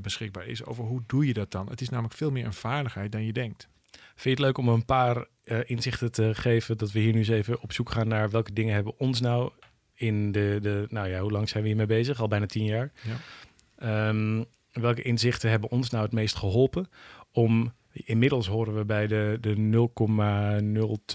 beschikbaar 0.00 0.46
is 0.46 0.64
over 0.64 0.84
hoe 0.84 1.02
doe 1.06 1.26
je 1.26 1.32
dat 1.32 1.50
dan. 1.50 1.68
Het 1.68 1.80
is 1.80 1.88
namelijk 1.88 2.14
veel 2.14 2.30
meer 2.30 2.44
een 2.44 2.52
vaardigheid 2.52 3.12
dan 3.12 3.24
je 3.24 3.32
denkt. 3.32 3.68
Vind 4.14 4.22
je 4.22 4.30
het 4.30 4.38
leuk 4.38 4.58
om 4.58 4.68
een 4.68 4.84
paar 4.84 5.26
eh, 5.44 5.58
inzichten 5.64 6.12
te 6.12 6.34
geven 6.34 6.78
dat 6.78 6.92
we 6.92 7.00
hier 7.00 7.12
nu 7.12 7.18
eens 7.18 7.28
even 7.28 7.60
op 7.60 7.72
zoek 7.72 7.90
gaan 7.90 8.08
naar 8.08 8.30
welke 8.30 8.52
dingen 8.52 8.74
hebben 8.74 8.98
ons 8.98 9.20
nou 9.20 9.50
in 9.94 10.32
de, 10.32 10.58
de 10.62 10.86
nou 10.88 11.08
ja, 11.08 11.20
hoe 11.20 11.30
lang 11.30 11.48
zijn 11.48 11.62
we 11.62 11.68
hiermee 11.68 11.86
bezig? 11.86 12.20
Al 12.20 12.28
bijna 12.28 12.46
tien 12.46 12.64
jaar. 12.64 12.92
Ja. 13.02 13.16
Ehm, 14.08 14.44
welke 14.72 15.02
inzichten 15.02 15.50
hebben 15.50 15.70
ons 15.70 15.90
nou 15.90 16.04
het 16.04 16.12
meest 16.12 16.36
geholpen 16.36 16.88
om 17.32 17.72
Inmiddels 17.94 18.46
horen 18.46 18.74
we 18.74 18.84
bij 18.84 19.06
de, 19.06 19.38
de 19.40 19.54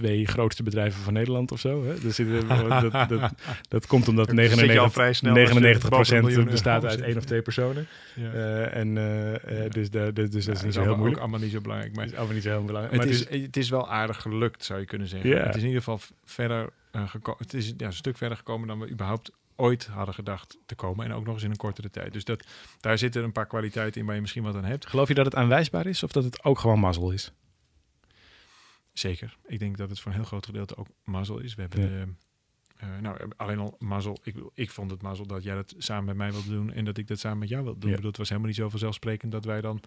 0,02 0.02 0.22
grootste 0.24 0.64
bedrijven 0.64 1.02
van 1.02 1.14
Nederland 1.14 1.52
of 1.52 1.60
zo. 1.60 1.84
Hè? 1.86 2.00
Dus 2.00 2.16
dit- 2.16 2.48
dat, 2.82 3.10
dat, 3.10 3.32
dat 3.68 3.88
komt 3.88 4.08
omdat 4.08 4.28
Dan 4.28 4.36
zit 4.38 4.46
je 4.46 4.52
al 4.52 4.58
99, 4.66 4.94
vrij 4.94 5.14
snel 5.14 5.32
als 5.32 5.40
je 5.40 5.46
99 5.46 5.90
boven 5.90 6.18
een 6.18 6.24
miljoen 6.24 6.46
bestaat 6.46 6.86
uit 6.86 7.02
één 7.02 7.18
of 7.18 7.24
twee 7.26 7.42
personen. 7.42 7.88
Ja. 8.16 8.32
Eh, 8.32 8.76
en, 8.76 8.98
eh, 8.98 9.64
eh, 9.66 9.72
dus, 9.72 9.90
de, 9.90 10.14
de- 10.14 10.28
dus 10.30 10.46
dat 10.46 10.56
is 10.56 10.64
niet 10.64 10.74
zo 10.74 10.82
heel 10.82 10.90
moeilijk. 10.96 11.16
ook 11.16 11.22
allemaal 11.22 11.40
niet 11.40 11.52
zo 11.52 11.62
belangrijk. 11.62 11.94
Maar 11.94 12.04
Het 12.04 12.12
is 12.12 12.18
allemaal 12.18 12.36
niet 12.36 12.46
zo 12.46 12.50
heel 12.50 12.64
belangrijk. 12.66 13.04
het, 13.04 13.06
Maar 13.06 13.14
is, 13.36 13.44
het 13.46 13.58
is 13.58 13.70
wel 13.70 13.90
aardig 13.90 14.22
gelukt, 14.22 14.64
zou 14.66 14.80
je 14.80 14.86
kunnen 14.86 15.08
zeggen. 15.08 15.38
Het 15.38 15.56
is 15.56 15.62
in 15.62 15.68
ieder 15.68 15.84
geval 15.84 16.00
verder 16.26 16.70
uh, 16.96 17.08
gekomen. 17.10 17.42
Het 17.44 17.54
is 17.54 17.74
ja, 17.78 17.86
een 17.86 17.94
stuk 17.94 18.18
verder 18.18 18.38
gekomen 18.38 18.68
dan 18.68 18.80
we 18.80 18.90
überhaupt 18.90 19.32
ooit 19.60 19.86
hadden 19.88 20.14
gedacht 20.16 20.58
te 20.66 20.76
komen. 20.76 21.06
En 21.06 21.14
ook 21.14 21.26
nog 21.26 21.34
eens 21.34 21.44
in 21.44 21.50
een 21.52 21.56
kortere 21.58 21.90
tijd. 21.90 22.14
Dus 22.14 22.24
dat, 22.24 22.46
daar 22.80 22.98
zitten 22.98 23.24
een 23.24 23.32
paar 23.32 23.46
kwaliteiten 23.48 24.00
in 24.02 24.06
waar 24.06 24.16
je 24.16 24.22
misschien 24.22 24.44
wat 24.44 24.56
aan 24.56 24.66
hebt. 24.66 24.88
Geloof 24.88 25.08
je 25.08 25.14
dat 25.14 25.26
het 25.26 25.36
aanwijsbaar 25.36 25.86
is 25.86 26.04
of 26.04 26.12
dat 26.12 26.24
het 26.24 26.44
ook 26.44 26.60
gewoon 26.60 26.80
mazzel 26.80 27.12
is? 27.12 27.32
Zeker. 28.94 29.38
Ik 29.48 29.60
denk 29.60 29.78
dat 29.78 29.90
het 29.90 30.00
voor 30.00 30.12
een 30.12 30.18
heel 30.18 30.28
groot 30.28 30.46
gedeelte 30.46 30.78
ook 30.78 30.88
mazzel 31.04 31.40
is. 31.40 31.56
We 31.56 31.62
hebben 31.62 31.82
Ja. 31.82 31.88
de, 31.88 32.12
eh, 32.78 32.98
nou, 33.02 33.18
alleen 33.38 33.60
al 33.60 33.76
mazzel. 33.80 34.20
Ik, 34.24 34.36
ik 34.54 34.72
vond 34.72 34.92
het 34.92 35.02
mazzel 35.02 35.26
dat 35.26 35.44
jij 35.44 35.56
dat 35.56 35.74
samen 35.78 36.06
met 36.06 36.16
mij 36.16 36.32
wilde 36.32 36.50
doen 36.50 36.74
en 36.74 36.86
dat 36.86 36.98
ik 36.98 37.08
dat 37.08 37.20
samen 37.20 37.38
met 37.38 37.50
jou 37.50 37.64
wilde 37.64 37.80
doen. 37.80 37.90
Ja. 37.90 37.96
Ik 37.96 38.02
bedoel, 38.02 38.12
het 38.12 38.20
was 38.20 38.30
helemaal 38.30 38.50
niet 38.50 38.60
zo 38.60 38.70
vanzelfsprekend 38.70 39.32
dat 39.32 39.46
wij 39.46 39.62
dan, 39.62 39.82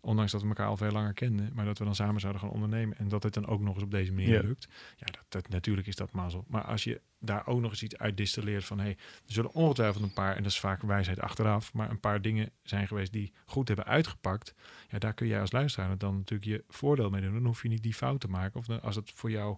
ondanks 0.00 0.32
dat 0.32 0.42
we 0.42 0.48
elkaar 0.48 0.66
al 0.66 0.76
veel 0.76 0.90
langer 0.90 1.12
kenden, 1.12 1.50
maar 1.54 1.64
dat 1.64 1.78
we 1.78 1.84
dan 1.84 1.94
samen 1.94 2.20
zouden 2.20 2.42
gaan 2.42 2.50
ondernemen 2.50 2.98
en 2.98 3.08
dat 3.08 3.22
het 3.22 3.34
dan 3.34 3.46
ook 3.46 3.60
nog 3.60 3.74
eens 3.74 3.82
op 3.84 3.90
deze 3.90 4.12
manier 4.12 4.28
Ja. 4.28 4.40
lukt. 4.48 4.68
Ja, 4.96 5.06
dat, 5.06 5.24
dat, 5.28 5.48
natuurlijk 5.48 5.86
is 5.86 5.96
dat 5.96 6.12
mazzel. 6.12 6.44
Maar 6.48 6.62
als 6.64 6.84
je 6.84 7.00
daar 7.20 7.46
ook 7.46 7.60
nog 7.60 7.70
eens 7.70 7.82
iets 7.82 7.98
uit 7.98 8.16
distilleert 8.16 8.64
van, 8.64 8.78
hey, 8.78 8.90
er 9.26 9.32
zullen 9.32 9.52
ongetwijfeld 9.54 10.04
een 10.04 10.12
paar, 10.12 10.36
en 10.36 10.42
dat 10.42 10.52
is 10.52 10.60
vaak 10.60 10.82
wijsheid 10.82 11.20
achteraf, 11.20 11.72
maar 11.72 11.90
een 11.90 12.00
paar 12.00 12.22
dingen 12.22 12.50
zijn 12.62 12.86
geweest 12.86 13.12
die 13.12 13.32
goed 13.46 13.66
hebben 13.68 13.86
uitgepakt. 13.86 14.54
Ja, 14.88 14.98
daar 14.98 15.14
kun 15.14 15.26
jij 15.26 15.40
als 15.40 15.52
luisteraar 15.52 15.98
dan 15.98 16.16
natuurlijk 16.16 16.50
je 16.50 16.64
voordeel 16.68 17.10
mee 17.10 17.20
doen. 17.20 17.32
Dan 17.32 17.44
hoef 17.46 17.62
je 17.62 17.68
niet 17.68 17.82
die 17.82 17.94
fout 17.94 18.20
te 18.20 18.28
maken. 18.28 18.60
Of 18.60 18.66
dan, 18.66 18.82
als 18.82 18.96
het 18.96 19.10
voor 19.14 19.30
jou 19.30 19.56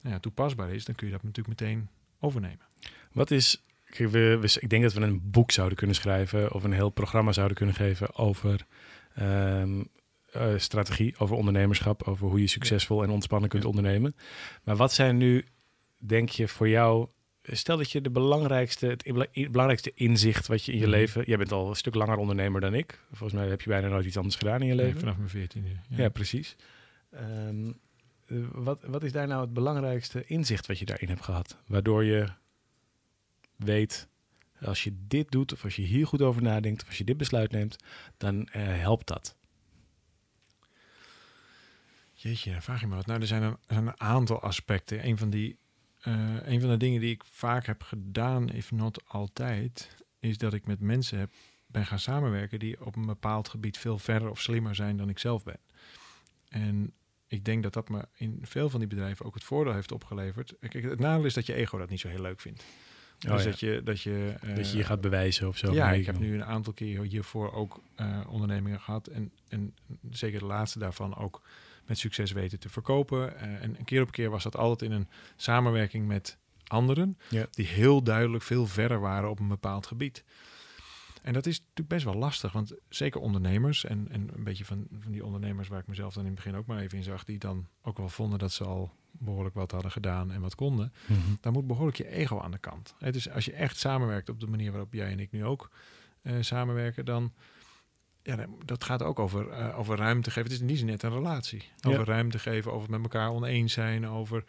nou 0.00 0.14
ja, 0.14 0.20
toepasbaar 0.20 0.70
is, 0.70 0.84
dan 0.84 0.94
kun 0.94 1.06
je 1.06 1.12
dat 1.12 1.22
natuurlijk 1.22 1.60
meteen 1.60 1.88
overnemen. 2.20 2.66
Wat 3.12 3.30
is. 3.30 3.64
kijk, 3.84 4.10
we, 4.10 4.38
we- 4.40 4.56
ik 4.60 4.70
denk 4.70 4.82
dat 4.82 4.92
we 4.92 5.00
een 5.00 5.30
boek 5.30 5.50
zouden 5.50 5.76
kunnen 5.78 5.96
schrijven 5.96 6.52
of 6.52 6.64
een 6.64 6.72
heel 6.72 6.90
programma 6.90 7.32
zouden 7.32 7.56
kunnen 7.56 7.74
geven 7.74 8.14
over 8.14 8.66
ehm, 9.14 9.82
eh, 10.32 10.52
strategie, 10.56 11.14
over 11.18 11.36
ondernemerschap, 11.36 12.02
over 12.02 12.26
hoe 12.28 12.40
je 12.40 12.46
succesvol 12.46 13.02
en 13.02 13.10
ontspannen 13.10 13.48
kunt 13.48 13.62
Ja. 13.62 13.68
ondernemen. 13.68 14.16
Maar 14.62 14.76
wat 14.76 14.92
zijn 14.92 15.16
nu, 15.16 15.44
denk 15.98 16.28
je, 16.28 16.48
voor 16.48 16.68
jou. 16.68 17.08
Stel 17.42 17.76
dat 17.76 17.90
je 17.90 18.00
de 18.00 18.10
belangrijkste, 18.10 18.86
het 18.86 19.02
belangrijkste 19.32 19.92
inzicht 19.94 20.46
wat 20.46 20.64
je 20.64 20.72
in 20.72 20.78
je 20.78 20.86
Mhm. 20.86 20.94
leven. 20.94 21.22
Jij 21.26 21.36
bent 21.36 21.52
al 21.52 21.68
een 21.68 21.76
stuk 21.76 21.94
langer 21.94 22.16
ondernemer 22.16 22.60
dan 22.60 22.74
ik. 22.74 23.00
Volgens 23.12 23.32
mij 23.40 23.48
heb 23.48 23.60
je 23.60 23.68
bijna 23.70 23.88
nooit 23.88 24.06
iets 24.06 24.16
anders 24.16 24.36
gedaan 24.36 24.60
in 24.60 24.66
je 24.66 24.74
leven. 24.74 24.98
vanaf 25.00 25.16
mijn 25.16 25.28
veertiende. 25.28 25.68
Ja, 25.68 25.96
Ja. 26.02 26.08
precies. 26.08 26.56
Ehm, 27.10 27.72
eh, 28.26 28.36
wat, 28.52 28.82
wat 28.86 29.02
is 29.02 29.12
daar 29.12 29.26
nou 29.26 29.40
het 29.40 29.52
belangrijkste 29.52 30.24
inzicht 30.26 30.66
wat 30.66 30.78
je 30.78 30.84
daarin 30.84 31.08
hebt 31.08 31.22
gehad? 31.24 31.58
Waardoor 31.66 32.04
je 32.04 32.26
weet, 33.56 34.08
als 34.64 34.84
je 34.84 34.94
dit 35.06 35.30
doet, 35.30 35.52
of 35.52 35.64
als 35.64 35.76
je 35.76 35.82
hier 35.82 36.06
goed 36.06 36.22
over 36.22 36.42
nadenkt, 36.42 36.82
of 36.82 36.88
als 36.88 36.98
je 36.98 37.04
dit 37.04 37.16
besluit 37.16 37.50
neemt, 37.50 37.76
dan 38.16 38.46
eh, 38.46 38.62
helpt 38.62 39.06
dat. 39.06 39.36
Jeetje, 42.12 42.60
vraag 42.60 42.80
je 42.80 42.86
me 42.86 42.94
wat. 42.94 43.06
Nou, 43.06 43.20
er 43.20 43.26
zijn 43.26 43.42
een, 43.42 43.56
een 43.66 44.00
aantal 44.00 44.40
aspecten. 44.40 45.06
Een 45.06 45.18
van, 45.18 45.30
die, 45.30 45.58
een 46.42 46.60
van 46.60 46.70
de 46.70 46.76
dingen 46.76 47.00
die 47.00 47.10
ik 47.10 47.24
vaak 47.24 47.66
heb 47.66 47.82
gedaan, 47.82 48.48
if 48.48 48.70
not 48.70 49.08
altijd, 49.08 49.96
is 50.20 50.38
dat 50.38 50.54
ik 50.54 50.66
met 50.66 50.80
mensen 50.80 51.18
heb, 51.18 51.32
ben 51.66 51.86
gaan 51.86 51.98
samenwerken 51.98 52.58
die 52.58 52.84
op 52.84 52.96
een 52.96 53.06
bepaald 53.06 53.48
gebied 53.48 53.78
veel 53.78 53.98
verder 53.98 54.30
of 54.30 54.40
slimmer 54.40 54.74
zijn 54.74 54.96
dan 54.96 55.08
ik 55.08 55.18
zelf 55.18 55.44
ben. 55.44 55.58
En 56.48 56.92
ik 57.26 57.44
denk 57.44 57.62
dat 57.62 57.72
dat 57.72 57.88
me 57.88 58.08
in 58.14 58.38
veel 58.42 58.70
van 58.70 58.80
die 58.80 58.88
bedrijven 58.88 59.26
ook 59.26 59.34
het 59.34 59.44
voordeel 59.44 59.72
heeft 59.72 59.92
opgeleverd. 59.92 60.54
Kijk, 60.60 60.84
het 60.84 60.98
nadeel 60.98 61.24
is 61.24 61.34
dat 61.34 61.46
je 61.46 61.54
ego 61.54 61.78
dat 61.78 61.90
niet 61.90 62.00
zo 62.00 62.08
heel 62.08 62.20
leuk 62.20 62.40
vindt. 62.40 62.64
Dus 63.18 63.30
Oh, 63.30 63.38
ja. 63.38 63.44
dat 63.44 63.60
je... 63.60 63.80
Dat 63.84 64.00
je, 64.00 64.34
dat 64.40 64.56
je 64.56 64.72
eh, 64.72 64.72
je 64.72 64.84
gaat 64.84 65.00
bewijzen 65.00 65.48
of 65.48 65.56
zo. 65.56 65.72
ja, 65.72 65.92
ik 65.92 66.06
heb 66.06 66.18
nu 66.18 66.34
een 66.34 66.44
aantal 66.44 66.72
keer 66.72 67.02
hiervoor 67.02 67.52
ook 67.52 67.80
eh, 67.94 68.20
ondernemingen 68.28 68.80
gehad. 68.80 69.06
En, 69.06 69.32
en 69.48 69.74
zeker 70.10 70.38
de 70.38 70.44
laatste 70.44 70.78
daarvan 70.78 71.16
ook 71.16 71.42
met 71.86 71.98
succes 71.98 72.32
weten 72.32 72.58
te 72.58 72.68
verkopen. 72.68 73.38
Eh, 73.38 73.62
en 73.62 73.78
een 73.78 73.84
keer 73.84 74.02
op 74.02 74.10
keer 74.10 74.30
was 74.30 74.42
dat 74.42 74.56
altijd 74.56 74.90
in 74.90 74.96
een 74.96 75.08
samenwerking 75.36 76.06
met 76.06 76.38
anderen. 76.66 77.18
Ja. 77.28 77.46
Die 77.50 77.66
heel 77.66 78.02
duidelijk 78.02 78.42
veel 78.42 78.66
verder 78.66 79.00
waren 79.00 79.30
op 79.30 79.40
een 79.40 79.48
bepaald 79.48 79.86
gebied. 79.86 80.24
En 81.22 81.32
dat 81.32 81.46
is 81.46 81.58
natuurlijk 81.58 81.88
best 81.88 82.04
wel 82.04 82.14
lastig. 82.14 82.52
Want 82.52 82.74
zeker 82.88 83.20
ondernemers 83.20 83.84
en, 83.84 84.08
en 84.10 84.30
een 84.34 84.44
beetje 84.44 84.64
van, 84.64 84.86
van 85.00 85.12
die 85.12 85.24
ondernemers 85.24 85.68
waar 85.68 85.80
ik 85.80 85.86
mezelf 85.86 86.14
dan 86.14 86.22
in 86.22 86.30
het 86.30 86.42
begin 86.42 86.56
ook 86.56 86.66
maar 86.66 86.80
even 86.80 86.98
in 86.98 87.04
zag. 87.04 87.24
Die 87.24 87.38
dan 87.38 87.66
ook 87.82 87.98
wel 87.98 88.08
vonden 88.08 88.38
dat 88.38 88.52
ze 88.52 88.64
al 88.64 88.92
behoorlijk 89.18 89.54
wat 89.54 89.70
hadden 89.70 89.90
gedaan 89.90 90.32
en 90.32 90.40
wat 90.40 90.54
konden 90.54 90.92
Mhm. 91.06 91.18
dan 91.40 91.52
moet 91.52 91.66
behoorlijk 91.66 91.96
je 91.96 92.08
ego 92.08 92.40
aan 92.40 92.50
de 92.50 92.58
kant. 92.58 92.94
Hè, 92.98 93.12
dus 93.12 93.30
als 93.30 93.44
je 93.44 93.52
echt 93.52 93.76
samenwerkt 93.78 94.28
op 94.28 94.40
de 94.40 94.46
manier 94.46 94.70
waarop 94.70 94.92
jij 94.92 95.10
en 95.10 95.20
ik 95.20 95.32
nu 95.32 95.44
ook 95.44 95.70
eh, 96.22 96.32
samenwerken, 96.40 97.04
dan 97.04 97.32
ja, 98.22 98.46
dat 98.64 98.84
gaat 98.84 99.02
ook 99.02 99.18
over, 99.18 99.48
eh, 99.50 99.78
over 99.78 99.96
ruimte 99.96 100.30
geven. 100.30 100.50
Het 100.50 100.62
is 100.70 100.78
zin 100.78 100.86
net 100.86 101.02
een 101.02 101.10
relatie. 101.12 101.62
Ja. 101.80 101.90
Over 101.90 102.04
ruimte 102.04 102.38
geven, 102.38 102.70
over 102.72 102.82
het 102.82 102.90
met 102.90 103.12
elkaar 103.12 103.30
oneens 103.30 103.72
zijn, 103.72 104.08
over 104.08 104.44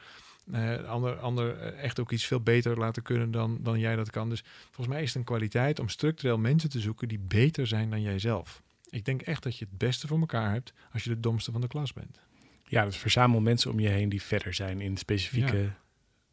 eh 0.51 0.83
ander, 0.83 1.19
ander 1.19 1.57
echt 1.73 1.99
ook 1.99 2.11
iets 2.11 2.25
veel 2.25 2.41
beter 2.41 2.77
laten 2.77 3.03
kunnen 3.03 3.31
dan, 3.31 3.57
dan 3.61 3.79
jij 3.79 3.95
dat 3.95 4.09
kan. 4.09 4.29
Dus 4.29 4.43
volgens 4.65 4.87
mij 4.87 5.01
is 5.01 5.07
het 5.07 5.17
een 5.17 5.23
kwaliteit 5.23 5.79
om 5.79 5.89
structureel 5.89 6.37
mensen 6.37 6.69
te 6.69 6.79
zoeken 6.79 7.07
die 7.07 7.19
beter 7.19 7.67
zijn 7.67 7.89
dan 7.89 8.01
jijzelf. 8.01 8.61
Ik 8.89 9.05
denk 9.05 9.21
echt 9.21 9.43
dat 9.43 9.57
je 9.57 9.65
het 9.65 9.77
beste 9.77 10.07
voor 10.07 10.19
elkaar 10.19 10.51
hebt 10.51 10.73
als 10.93 11.03
je 11.03 11.09
de 11.09 11.19
domste 11.19 11.51
van 11.51 11.61
de 11.61 11.67
klas 11.67 11.93
bent. 11.93 12.19
Ja, 12.67 12.85
dus 12.85 12.97
verzamel 12.97 13.39
mensen 13.41 13.71
om 13.71 13.79
je 13.79 13.87
heen 13.87 14.09
die 14.09 14.21
verder 14.21 14.53
zijn 14.53 14.81
in 14.81 14.97
specifieke, 14.97 15.71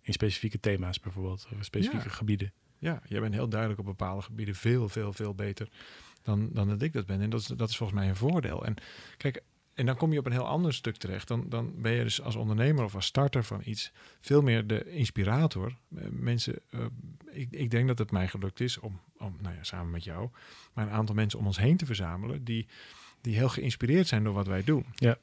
in 0.00 0.12
specifieke 0.12 0.60
thema's 0.60 1.00
bijvoorbeeld. 1.00 1.48
Of 1.58 1.64
specifieke 1.64 2.08
Ja. 2.08 2.14
gebieden. 2.14 2.52
Ja, 2.78 3.02
jij 3.08 3.20
bent 3.20 3.34
heel 3.34 3.48
duidelijk 3.48 3.80
op 3.80 3.86
bepaalde 3.86 4.22
gebieden 4.22 4.54
veel, 4.54 4.88
veel, 4.88 5.12
veel 5.12 5.34
beter 5.34 5.68
dan, 6.22 6.48
dan 6.52 6.68
dat 6.68 6.82
ik 6.82 6.92
dat 6.92 7.06
ben. 7.06 7.20
En 7.20 7.30
dat 7.30 7.40
is, 7.40 7.46
dat 7.46 7.68
is 7.68 7.76
volgens 7.76 7.98
mij 7.98 8.08
een 8.08 8.16
voordeel. 8.16 8.64
En 8.64 8.74
kijk, 9.16 9.42
en 9.74 9.86
dan 9.86 9.96
kom 9.96 10.12
je 10.12 10.18
op 10.18 10.26
een 10.26 10.32
heel 10.32 10.46
ander 10.48 10.74
stuk 10.74 10.96
terecht. 10.96 11.28
Dan, 11.28 11.48
dan 11.48 11.72
ben 11.82 11.92
je 11.92 12.02
dus 12.02 12.20
als 12.22 12.36
ondernemer 12.36 12.84
of 12.84 12.94
als 12.94 13.06
starter 13.06 13.44
van 13.44 13.60
iets 13.64 13.92
veel 14.20 14.42
meer 14.42 14.66
de 14.66 14.90
inspirator. 14.92 15.76
Eh, 15.96 16.04
Mensen, 16.10 16.58
eh, 16.70 16.80
ik, 17.30 17.48
ik 17.50 17.70
denk 17.70 17.86
dat 17.88 17.98
het 17.98 18.10
mij 18.10 18.28
gelukt 18.28 18.60
is 18.60 18.78
om, 18.78 19.00
om, 19.18 19.36
nou 19.40 19.54
ja, 19.54 19.62
samen 19.62 19.90
met 19.90 20.04
jou, 20.04 20.28
maar 20.72 20.86
een 20.86 20.92
aantal 20.92 21.14
mensen 21.14 21.38
om 21.38 21.46
ons 21.46 21.58
heen 21.58 21.76
te 21.76 21.86
verzamelen 21.86 22.44
die, 22.44 22.66
die 23.20 23.34
heel 23.36 23.48
geïnspireerd 23.48 24.06
zijn 24.06 24.24
door 24.24 24.34
wat 24.34 24.46
wij 24.46 24.64
doen. 24.64 24.84
Ja. 24.94 25.18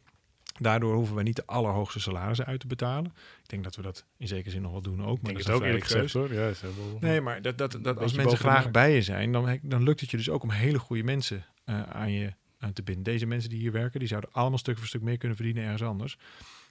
Daardoor 0.59 0.95
hoeven 0.95 1.15
we 1.15 1.23
niet 1.23 1.35
de 1.35 1.45
allerhoogste 1.45 1.99
salarissen 1.99 2.45
uit 2.45 2.59
te 2.59 2.67
betalen. 2.67 3.11
Ik 3.43 3.49
denk 3.49 3.63
dat 3.63 3.75
we 3.75 3.81
dat 3.81 4.05
in 4.17 4.27
zekere 4.27 4.49
zin 4.49 4.61
nog 4.61 4.71
wel 4.71 4.81
doen 4.81 5.05
ook. 5.05 5.17
Ik 5.17 5.21
Maar 5.23 5.33
denk 5.33 5.45
dat 5.45 5.45
het 5.45 5.55
ook 5.55 5.61
is 5.61 5.67
een 5.67 5.73
eerlijk 5.73 5.85
gezegd 5.85 6.13
hoor. 6.13 6.33
Ja. 6.33 6.51
Nee, 6.99 7.21
maar 7.21 7.41
dat, 7.41 7.57
dat, 7.57 7.77
dat 7.81 7.97
als 7.97 8.13
mensen 8.13 8.37
graag 8.37 8.71
bij 8.71 8.93
je 8.93 9.01
zijn, 9.01 9.31
dan, 9.31 9.59
dan 9.61 9.83
lukt 9.83 9.99
het 9.99 10.11
je 10.11 10.17
dus 10.17 10.29
ook 10.29 10.43
om 10.43 10.49
hele 10.49 10.79
goede 10.79 11.03
mensen 11.03 11.45
eh, 11.65 11.81
aan 11.81 12.11
je 12.11 12.33
aan 12.59 12.73
te 12.73 12.83
binden. 12.83 13.03
Deze 13.03 13.25
mensen 13.25 13.49
die 13.49 13.59
hier 13.59 13.71
werken, 13.71 13.99
die 13.99 14.07
zouden 14.07 14.29
allemaal 14.33 14.57
stuk 14.57 14.77
voor 14.77 14.87
stuk 14.87 15.01
meer 15.01 15.17
kunnen 15.17 15.37
verdienen 15.37 15.63
ergens 15.63 15.83
anders. 15.83 16.17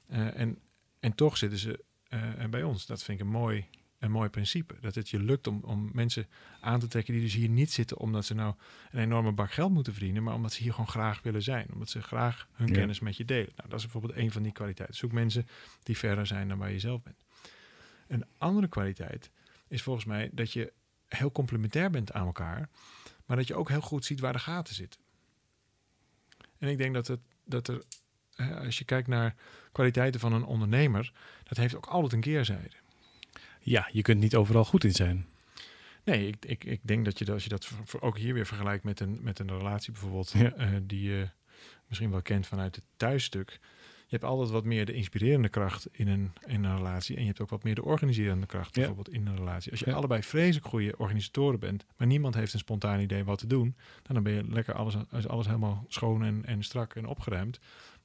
Eh, 0.07 0.41
en, 0.41 0.59
en 1.01 1.15
toch 1.15 1.37
zitten 1.37 1.59
ze 1.59 1.85
eh, 2.09 2.21
bij 2.51 2.63
ons. 2.63 2.87
Dat 2.87 3.03
vind 3.03 3.21
ik 3.21 3.27
een 3.27 3.33
mooi, 3.33 3.67
een 3.99 4.11
mooi 4.11 4.29
principe. 4.29 4.75
Dat 4.81 4.95
het 4.95 5.09
je 5.09 5.19
lukt 5.23 5.47
om, 5.47 5.61
om 5.65 5.91
mensen 5.93 6.27
aan 6.61 6.81
te 6.81 6.87
trekken 6.89 7.13
die 7.15 7.23
dus 7.23 7.35
hier 7.35 7.49
niet 7.49 7.73
zitten 7.73 7.97
omdat 7.99 8.25
ze 8.25 8.35
nou 8.35 8.55
een 8.91 9.01
enorme 9.01 9.33
bak 9.33 9.53
geld 9.53 9.73
moeten 9.73 9.93
verdienen, 9.93 10.23
maar 10.23 10.35
omdat 10.35 10.53
ze 10.53 10.63
hier 10.63 10.73
gewoon 10.73 10.89
graag 10.89 11.23
willen 11.23 11.43
zijn. 11.43 11.67
Omdat 11.73 11.91
ze 11.91 12.03
graag 12.03 12.49
hun 12.53 12.67
Ja. 12.69 12.75
kennis 12.75 13.01
met 13.01 13.17
je 13.17 13.25
delen. 13.25 13.53
Nou, 13.57 13.69
dat 13.69 13.79
is 13.79 13.85
bijvoorbeeld 13.85 14.17
een 14.17 14.33
van 14.33 14.43
die 14.43 14.53
kwaliteiten. 14.53 14.97
Zoek 14.97 15.13
mensen 15.13 15.47
die 15.83 15.99
verder 15.99 16.27
zijn 16.27 16.49
dan 16.49 16.59
waar 16.59 16.73
je 16.73 16.79
zelf 16.79 17.03
bent. 17.03 17.25
Een 18.09 18.25
andere 18.39 18.69
kwaliteit 18.69 19.31
is 19.69 19.83
volgens 19.83 20.05
mij 20.05 20.31
dat 20.33 20.53
je 20.53 20.73
heel 21.07 21.33
complementair 21.33 21.91
bent 21.91 22.13
aan 22.13 22.27
elkaar, 22.27 22.69
maar 23.27 23.37
dat 23.37 23.47
je 23.47 23.55
ook 23.55 23.69
heel 23.69 23.81
goed 23.81 24.05
ziet 24.05 24.21
waar 24.21 24.33
de 24.33 24.39
gaten 24.39 24.75
zitten. 24.75 25.01
En 26.59 26.69
ik 26.69 26.79
denk 26.79 26.95
dat, 26.95 27.07
het, 27.07 27.21
dat 27.45 27.69
er, 27.69 27.83
als 28.65 28.79
je 28.79 28.85
kijkt 28.85 29.09
naar 29.09 29.35
kwaliteiten 29.73 30.21
van 30.21 30.33
een 30.33 30.45
ondernemer, 30.45 31.13
dat 31.45 31.57
heeft 31.57 31.75
ook 31.77 31.87
altijd 31.87 32.13
een 32.13 32.21
keerzijde. 32.21 32.77
Ja, 33.69 33.89
je 33.93 34.03
kunt 34.03 34.21
niet 34.21 34.35
overal 34.37 34.65
goed 34.65 34.85
in 34.85 34.93
zijn. 34.93 35.27
Nee, 36.05 36.27
ik, 36.27 36.45
ik, 36.45 36.65
ik 36.65 36.81
denk 36.83 37.05
dat 37.05 37.19
je, 37.19 37.25
dat- 37.25 37.35
als 37.35 37.43
je 37.45 37.49
dat 37.49 37.71
ook 38.01 38.19
hier 38.19 38.35
weer 38.35 38.47
vergelijkt 38.47 38.85
met 38.85 39.01
een, 39.01 39.19
met 39.23 39.39
een 39.39 39.49
relatie 39.59 39.93
bijvoorbeeld, 39.93 40.31
Ja. 40.37 40.53
eh, 40.53 40.69
die 40.83 41.03
je 41.11 41.29
misschien 41.87 42.11
wel 42.11 42.23
kent 42.23 42.47
vanuit 42.47 42.75
het 42.77 42.85
thuisstuk. 42.97 43.61
Je 44.07 44.15
hebt 44.17 44.25
altijd 44.29 44.51
wat 44.51 44.65
meer 44.65 44.85
de 44.87 44.93
inspirerende 44.93 45.49
kracht 45.49 45.87
in 45.93 46.09
een, 46.09 46.33
in 46.47 46.65
een 46.65 46.77
relatie. 46.77 47.15
En 47.17 47.21
je 47.21 47.27
hebt 47.27 47.41
ook 47.41 47.51
wat 47.51 47.63
meer 47.63 47.75
de 47.75 47.85
organiserende 47.85 48.47
kracht 48.47 48.75
Ja. 48.75 48.81
bijvoorbeeld 48.81 49.17
in 49.17 49.27
een 49.27 49.37
relatie. 49.37 49.71
Als 49.71 49.81
je 49.81 49.91
Ja. 49.91 49.97
allebei 49.97 50.23
vreselijk 50.23 50.67
goede 50.67 50.97
organisatoren 50.97 51.61
bent, 51.61 51.85
maar 51.97 52.07
niemand 52.07 52.35
heeft 52.35 52.53
een 52.53 52.59
spontaan 52.59 53.01
idee 53.01 53.25
wat 53.25 53.39
te 53.39 53.47
doen, 53.47 53.77
dan 54.03 54.23
ben 54.23 54.33
je 54.33 54.45
lekker 54.49 54.75
alles, 54.75 54.95
alles 55.29 55.47
helemaal 55.47 55.85
schoon 55.89 56.25
en, 56.25 56.45
en 56.45 56.63
strak 56.63 56.95
en 56.95 57.07
opgeruimd. 57.07 57.59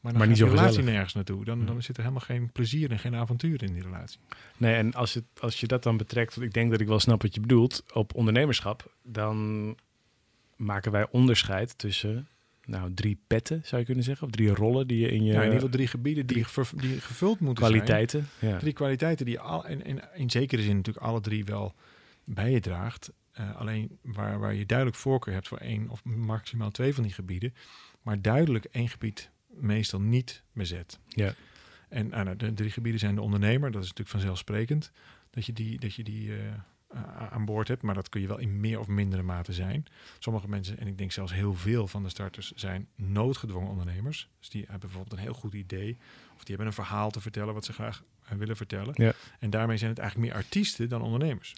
Maar 0.03 0.12
dan 0.12 0.22
Maar 0.22 0.29
gaat 0.29 0.39
niet 0.39 0.48
zo 0.50 0.55
relatie 0.55 0.67
gezellig. 0.75 0.89
nergens 0.93 1.13
naartoe. 1.13 1.45
Dan, 1.45 1.60
Ja. 1.60 1.65
dan 1.65 1.81
zit 1.81 1.98
er 1.98 2.01
helemaal 2.03 2.25
geen 2.25 2.51
plezier 2.51 2.91
en 2.91 3.00
geen 3.00 3.15
avontuur 3.15 3.63
in 3.63 3.74
die 3.74 3.81
relatie. 3.81 4.19
Nee, 4.57 4.75
en 4.75 4.93
als, 4.93 5.13
het, 5.13 5.24
als 5.39 5.60
je 5.60 5.67
dat 5.67 5.83
dan 5.83 5.98
betrekt, 5.98 6.36
want 6.36 6.48
ik 6.48 6.53
denk 6.53 6.72
dat 6.72 6.79
ik 6.81 6.88
wel 6.88 7.00
snap 7.00 7.22
wat 7.22 7.36
je 7.36 7.41
bedoelt, 7.41 7.83
op 7.93 8.15
ondernemerschap, 8.15 8.93
dan 9.03 9.75
maken 10.55 10.91
wij 10.91 11.07
onderscheid 11.12 11.77
tussen 11.77 12.27
nou, 12.65 12.93
drie 12.93 13.17
petten, 13.27 13.62
zou 13.65 13.79
je 13.79 13.86
kunnen 13.86 14.03
zeggen, 14.03 14.27
of 14.27 14.33
drie 14.33 14.50
rollen 14.53 14.88
die 14.88 15.00
je 15.00 15.07
in 15.07 15.24
je 15.24 15.31
Ja, 15.31 15.38
in 15.38 15.43
ieder 15.43 15.53
geval 15.53 15.69
drie 15.69 15.88
gebieden 15.88 16.25
die, 16.25 16.36
die 16.75 17.00
gevuld 17.01 17.39
moeten 17.39 17.65
zijn. 17.65 17.75
kwaliteiten. 17.77 18.27
Ja. 18.39 18.57
Drie 18.57 18.74
kwaliteiten 18.74 19.25
die 19.25 19.33
je 19.36 19.39
al, 19.41 19.67
in, 19.67 19.83
in, 19.86 20.01
in 20.15 20.29
zekere 20.29 20.62
zin 20.62 20.75
natuurlijk 20.75 21.05
alle 21.05 21.22
drie 21.22 21.43
wel 21.45 21.74
bij 22.24 22.51
je 22.51 22.60
draagt. 22.60 23.12
Eh, 23.31 23.55
alleen 23.55 23.98
waar, 24.01 24.39
waar 24.39 24.53
je 24.53 24.65
duidelijk 24.65 24.98
voorkeur 24.98 25.33
hebt 25.33 25.48
voor 25.48 25.57
één 25.57 25.89
of 25.89 26.03
maximaal 26.03 26.72
twee 26.72 26.93
van 26.93 27.03
die 27.03 27.13
gebieden. 27.13 27.53
Maar 28.01 28.22
duidelijk 28.22 28.65
één 28.65 28.89
gebied 28.89 29.29
meestal 29.53 30.01
niet 30.01 30.43
bezet. 30.51 31.00
Ja. 31.07 31.33
En 31.89 32.07
nou, 32.07 32.24
nou, 32.24 32.36
de 32.36 32.53
drie 32.53 32.72
gebieden 32.72 33.00
zijn 33.00 33.15
de 33.15 33.22
ondernemer. 33.22 33.72
Dat 33.72 33.81
is 33.81 33.88
natuurlijk 33.88 34.17
vanzelfsprekend 34.17 34.91
dat 35.29 35.45
je 35.45 35.53
die, 35.53 35.79
dat 35.79 35.93
je 35.93 36.03
die 36.03 36.36
eh, 36.36 36.53
aan 37.29 37.45
boord 37.45 37.67
hebt. 37.67 37.81
Maar 37.81 37.95
dat 37.95 38.10
kun 38.10 38.22
je 38.22 38.27
wel 38.27 38.39
in 38.39 38.60
meer 38.60 38.79
of 38.79 38.88
mindere 38.88 39.24
mate 39.24 39.53
zijn. 39.53 39.86
Sommige 40.19 40.48
mensen, 40.48 40.79
en 40.79 40.88
ik 40.88 40.98
denk 40.98 41.12
zelfs 41.12 41.33
heel 41.33 41.53
veel 41.53 41.88
van 41.88 42.03
de 42.03 42.10
starters, 42.10 42.51
zijn 42.51 42.88
noodgedwongen 42.95 43.69
ondernemers. 43.69 44.29
Dus 44.39 44.50
die 44.50 44.62
hebben 44.62 44.79
bijvoorbeeld 44.79 45.17
een 45.17 45.24
heel 45.24 45.33
goed 45.33 45.53
idee. 45.53 45.98
Of 46.35 46.43
die 46.43 46.55
hebben 46.55 46.67
een 46.67 46.73
verhaal 46.85 47.11
te 47.11 47.21
vertellen 47.21 47.53
wat 47.53 47.65
ze 47.65 47.73
graag 47.73 48.03
eh, 48.25 48.37
willen 48.37 48.55
vertellen. 48.55 48.93
Ja. 48.97 49.13
En 49.39 49.49
daarmee 49.49 49.77
zijn 49.77 49.89
het 49.89 49.99
eigenlijk 49.99 50.29
meer 50.29 50.41
artiesten 50.43 50.89
dan 50.89 51.01
ondernemers. 51.01 51.53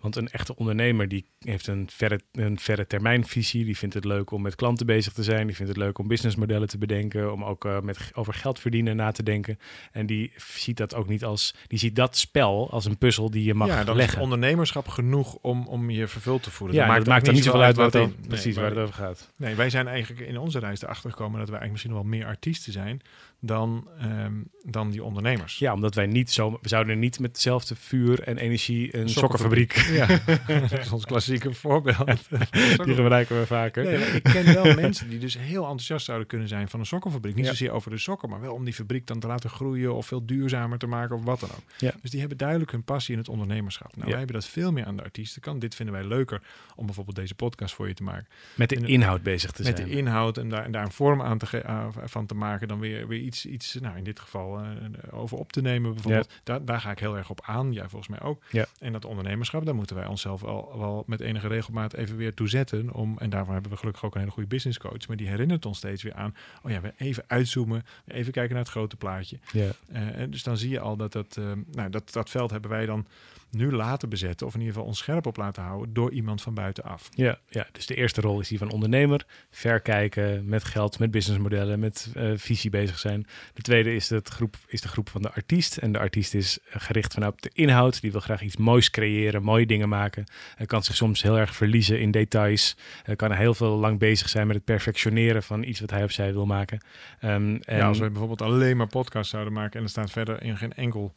Want 0.00 0.16
een 0.16 0.28
echte 0.28 0.56
ondernemer 0.56 1.08
die 1.08 1.26
heeft 1.38 1.66
een 1.66 1.88
verre, 1.92 2.20
een 2.32 2.58
verre 2.58 2.86
termijnvisie. 2.86 3.64
Die 3.64 3.76
vindt 3.76 3.94
het 3.94 4.04
leuk 4.04 4.30
om 4.30 4.42
met 4.42 4.54
klanten 4.54 4.86
bezig 4.86 5.12
te 5.12 5.22
zijn. 5.22 5.46
Die 5.46 5.56
vindt 5.56 5.72
het 5.72 5.80
leuk 5.80 5.98
om 5.98 6.08
businessmodellen 6.08 6.68
te 6.68 6.78
bedenken. 6.78 7.32
Om 7.32 7.44
ook 7.44 7.64
eh, 7.64 7.80
met, 7.80 8.10
over 8.14 8.34
geld 8.34 8.58
verdienen 8.58 8.96
na 8.96 9.10
te 9.10 9.22
denken. 9.22 9.58
En 9.92 10.06
die 10.06 10.32
ziet 10.36 10.76
dat 10.76 10.94
ook 10.94 11.08
niet 11.08 11.24
als. 11.24 11.54
Die 11.66 11.78
ziet 11.78 11.96
dat 11.96 12.16
spel 12.16 12.70
als 12.70 12.84
een 12.84 12.98
puzzel 12.98 13.30
die 13.30 13.44
je 13.44 13.54
mag 13.54 13.68
ja, 13.68 13.84
dan 13.84 13.96
leggen. 13.96 14.22
ondernemerschap 14.22 14.88
genoeg 14.88 15.34
om, 15.34 15.66
om 15.66 15.90
je 15.90 16.06
vervuld 16.06 16.42
te 16.42 16.50
voelen. 16.50 16.76
ja, 16.76 16.86
Dat 16.86 16.96
dat 16.96 17.06
maakt 17.06 17.20
ook 17.20 17.26
er 17.28 17.32
niet 17.34 17.44
zoveel 17.44 17.62
uit 17.62 17.76
waar 17.76 17.84
wat 17.84 17.96
over, 17.96 18.14
in. 18.20 18.26
precies 18.28 18.54
waar 18.54 18.64
maar- 18.64 18.72
het 18.72 18.82
over 18.82 18.94
gaat. 18.94 19.32
Nee, 19.36 19.54
wij 19.54 19.70
zijn 19.70 19.88
eigenlijk 19.88 20.28
in 20.28 20.38
onze 20.38 20.58
reis 20.58 20.82
erachter 20.82 21.10
gekomen 21.10 21.38
dat 21.38 21.48
wij 21.48 21.58
eigenlijk 21.58 21.72
misschien 21.72 21.92
wel 22.10 22.18
meer 22.18 22.26
artiesten 22.26 22.72
zijn 22.72 23.02
dan, 23.40 23.88
ehm, 23.98 24.32
dan 24.62 24.90
die 24.90 25.04
ondernemers. 25.04 25.58
Ja, 25.58 25.72
omdat 25.72 25.94
wij 25.94 26.06
niet 26.06 26.30
zo. 26.30 26.58
We 26.62 26.68
zouden 26.68 26.98
niet 26.98 27.18
met 27.20 27.30
hetzelfde 27.30 27.74
vuur 27.76 28.22
en 28.22 28.38
energie 28.38 28.96
een 28.96 29.08
sokkenfabriek. 29.08 29.72
Ja, 29.72 30.06
dat 30.70 30.72
is 30.72 30.92
ons 30.92 31.04
klassieke 31.04 31.54
voorbeeld. 31.54 32.28
Die 32.84 32.94
gebruiken 32.94 33.38
we 33.40 33.46
vaker. 33.46 33.84
Nee, 33.84 33.96
ik 33.96 34.22
ken 34.22 34.44
wel 34.54 34.74
mensen 34.84 35.08
die 35.08 35.18
dus 35.18 35.38
heel 35.38 35.62
enthousiast 35.62 36.04
zouden 36.04 36.26
kunnen 36.26 36.48
zijn 36.48 36.68
van 36.68 36.80
een 36.80 36.86
sokkenfabriek. 36.86 37.34
Niet 37.34 37.44
Ja. 37.44 37.50
zozeer 37.50 37.70
over 37.70 37.90
de 37.90 37.98
sokken, 37.98 38.28
maar 38.28 38.40
wel 38.40 38.54
om 38.54 38.64
die 38.64 38.74
fabriek 38.74 39.06
dan 39.06 39.20
te 39.20 39.26
laten 39.26 39.50
groeien 39.50 39.94
of 39.94 40.06
veel 40.06 40.26
duurzamer 40.26 40.78
te 40.78 40.86
maken 40.86 41.16
of 41.16 41.24
wat 41.24 41.40
dan 41.40 41.50
ook. 41.50 41.62
Ja. 41.78 41.92
Dus 42.02 42.10
die 42.10 42.20
hebben 42.20 42.38
duidelijk 42.38 42.70
hun 42.70 42.84
passie 42.84 43.12
in 43.14 43.18
het 43.20 43.28
ondernemerschap. 43.28 43.88
Nou, 43.90 44.00
Ja. 44.02 44.08
wij 44.08 44.18
hebben 44.18 44.34
dat 44.36 44.46
veel 44.46 44.72
meer 44.72 44.84
aan 44.84 44.96
de 44.96 45.02
artiestenkant. 45.02 45.60
Dit 45.60 45.74
vinden 45.74 45.94
wij 45.94 46.04
leuker 46.04 46.42
om 46.76 46.86
bijvoorbeeld 46.86 47.16
deze 47.16 47.34
podcast 47.34 47.74
voor 47.74 47.88
je 47.88 47.94
te 47.94 48.02
maken. 48.02 48.26
Met 48.54 48.68
de 48.68 48.74
In 48.74 48.82
de- 48.82 48.88
inhoud 48.88 49.22
bezig 49.22 49.50
te 49.50 49.62
met 49.62 49.76
zijn. 49.76 49.88
de 49.88 49.94
inhoud 49.96 50.38
en 50.38 50.48
daar, 50.48 50.64
en 50.64 50.72
daar 50.72 50.84
een 50.84 50.92
vorm 50.92 51.22
aan 51.22 51.38
te 51.38 51.46
ge- 51.46 51.88
van 52.04 52.26
te 52.26 52.34
maken, 52.34 52.68
dan 52.68 52.78
weer, 52.80 53.08
weer 53.08 53.18
iets, 53.30 53.46
iets, 53.46 53.74
nou 53.80 53.96
in 53.96 54.04
dit 54.04 54.20
geval 54.20 54.58
eh, 54.58 54.64
over 55.10 55.38
op 55.38 55.52
te 55.52 55.60
nemen 55.60 55.92
bijvoorbeeld. 55.92 56.32
Daar, 56.42 56.64
daar 56.64 56.80
ga 56.80 56.90
ik 56.90 56.98
heel 56.98 57.16
erg 57.16 57.30
op 57.30 57.40
aan. 57.44 57.72
Jij 57.72 57.88
volgens 57.88 58.08
mij 58.08 58.20
ook. 58.20 58.42
Ja. 58.50 58.66
En 58.78 58.92
dat 58.92 59.04
ondernemerschap, 59.04 59.64
daar 59.64 59.74
moeten 59.74 59.96
wij 59.96 60.06
onszelf 60.06 60.40
wel, 60.40 60.78
wel 60.78 61.04
met 61.06 61.20
enige 61.20 61.48
regelmaat 61.48 61.92
even 61.92 62.16
weer 62.16 62.34
toe 62.34 62.48
zetten. 62.48 62.92
Om, 62.92 63.18
en 63.18 63.30
daarvoor 63.30 63.52
hebben 63.52 63.70
we 63.70 63.76
gelukkig 63.76 64.04
ook 64.04 64.14
een 64.14 64.20
hele 64.20 64.32
goede 64.32 64.48
business 64.48 64.78
coach. 64.78 65.08
Maar 65.08 65.16
die 65.16 65.28
herinnert 65.28 65.66
ons 65.66 65.78
steeds 65.78 66.02
weer 66.02 66.14
aan. 66.14 66.34
Oh 66.62 66.70
ja, 66.70 66.80
we 66.80 66.92
even 66.96 67.24
uitzoomen. 67.26 67.84
Even 68.06 68.32
kijken 68.32 68.54
naar 68.54 68.62
het 68.62 68.72
grote 68.72 68.96
plaatje. 68.96 69.38
Ja. 69.52 69.70
Eh, 69.92 70.18
en 70.18 70.30
dus 70.30 70.42
dan 70.42 70.56
zie 70.56 70.70
je 70.70 70.80
al 70.80 70.96
dat 70.96 71.12
dat, 71.12 71.36
eh, 71.36 71.52
nou, 71.72 71.90
dat 71.90 72.12
dat 72.12 72.30
veld 72.30 72.50
hebben 72.50 72.70
wij 72.70 72.86
dan 72.86 73.06
nu 73.50 73.72
laten 73.72 74.08
bezetten. 74.08 74.46
Of 74.46 74.54
in 74.54 74.60
ieder 74.60 74.74
geval 74.74 74.88
ons 74.88 74.98
scherp 74.98 75.26
op 75.26 75.36
laten 75.36 75.62
houden 75.62 75.92
door 75.92 76.12
iemand 76.12 76.42
van 76.42 76.54
buitenaf. 76.54 77.08
Ja, 77.10 77.38
ja, 77.48 77.66
dus 77.72 77.86
de 77.86 77.94
eerste 77.94 78.20
rol 78.20 78.40
is 78.40 78.48
die 78.48 78.58
van 78.58 78.70
ondernemer. 78.70 79.26
Ver 79.50 79.80
kijken, 79.80 80.48
met 80.48 80.64
geld, 80.64 80.98
met 80.98 81.10
businessmodellen, 81.10 81.78
met 81.78 82.10
eh, 82.14 82.32
visie 82.36 82.70
bezig 82.70 82.98
zijn. 82.98 83.26
De 83.54 83.62
tweede 83.62 83.94
is, 83.94 84.08
het 84.08 84.28
groep, 84.28 84.56
is 84.66 84.80
de 84.80 84.88
groep 84.88 85.08
van 85.08 85.22
de 85.22 85.32
artiest. 85.32 85.76
En 85.76 85.92
de 85.92 85.98
artiest 85.98 86.34
is 86.34 86.58
gericht 86.64 87.14
vanuit 87.14 87.42
de 87.42 87.50
inhoud. 87.52 88.00
Die 88.00 88.12
wil 88.12 88.20
graag 88.20 88.42
iets 88.42 88.56
moois 88.56 88.90
creëren, 88.90 89.42
mooie 89.42 89.66
dingen 89.66 89.88
maken. 89.88 90.24
Hij 90.54 90.66
kan 90.66 90.82
zich 90.82 90.96
soms 90.96 91.22
heel 91.22 91.38
erg 91.38 91.54
verliezen 91.54 92.00
in 92.00 92.10
details. 92.10 92.76
Hij 93.02 93.16
kan 93.16 93.32
heel 93.32 93.54
veel 93.54 93.76
lang 93.76 93.98
bezig 93.98 94.28
zijn 94.28 94.46
met 94.46 94.56
het 94.56 94.64
perfectioneren 94.64 95.42
van 95.42 95.62
iets 95.62 95.80
wat 95.80 95.90
hij 95.90 96.04
of 96.04 96.10
zij 96.10 96.32
wil 96.32 96.46
maken. 96.46 96.80
Ehm, 97.20 97.58
en 97.64 97.76
Ja, 97.76 97.86
als 97.86 97.98
we 97.98 98.08
bijvoorbeeld 98.08 98.42
alleen 98.42 98.76
maar 98.76 98.86
podcasts 98.86 99.30
zouden 99.30 99.52
maken 99.52 99.78
en 99.78 99.84
er 99.84 99.90
staat 99.90 100.10
verder 100.10 100.42
in 100.42 100.56
geen 100.56 100.72
enkel 100.72 101.14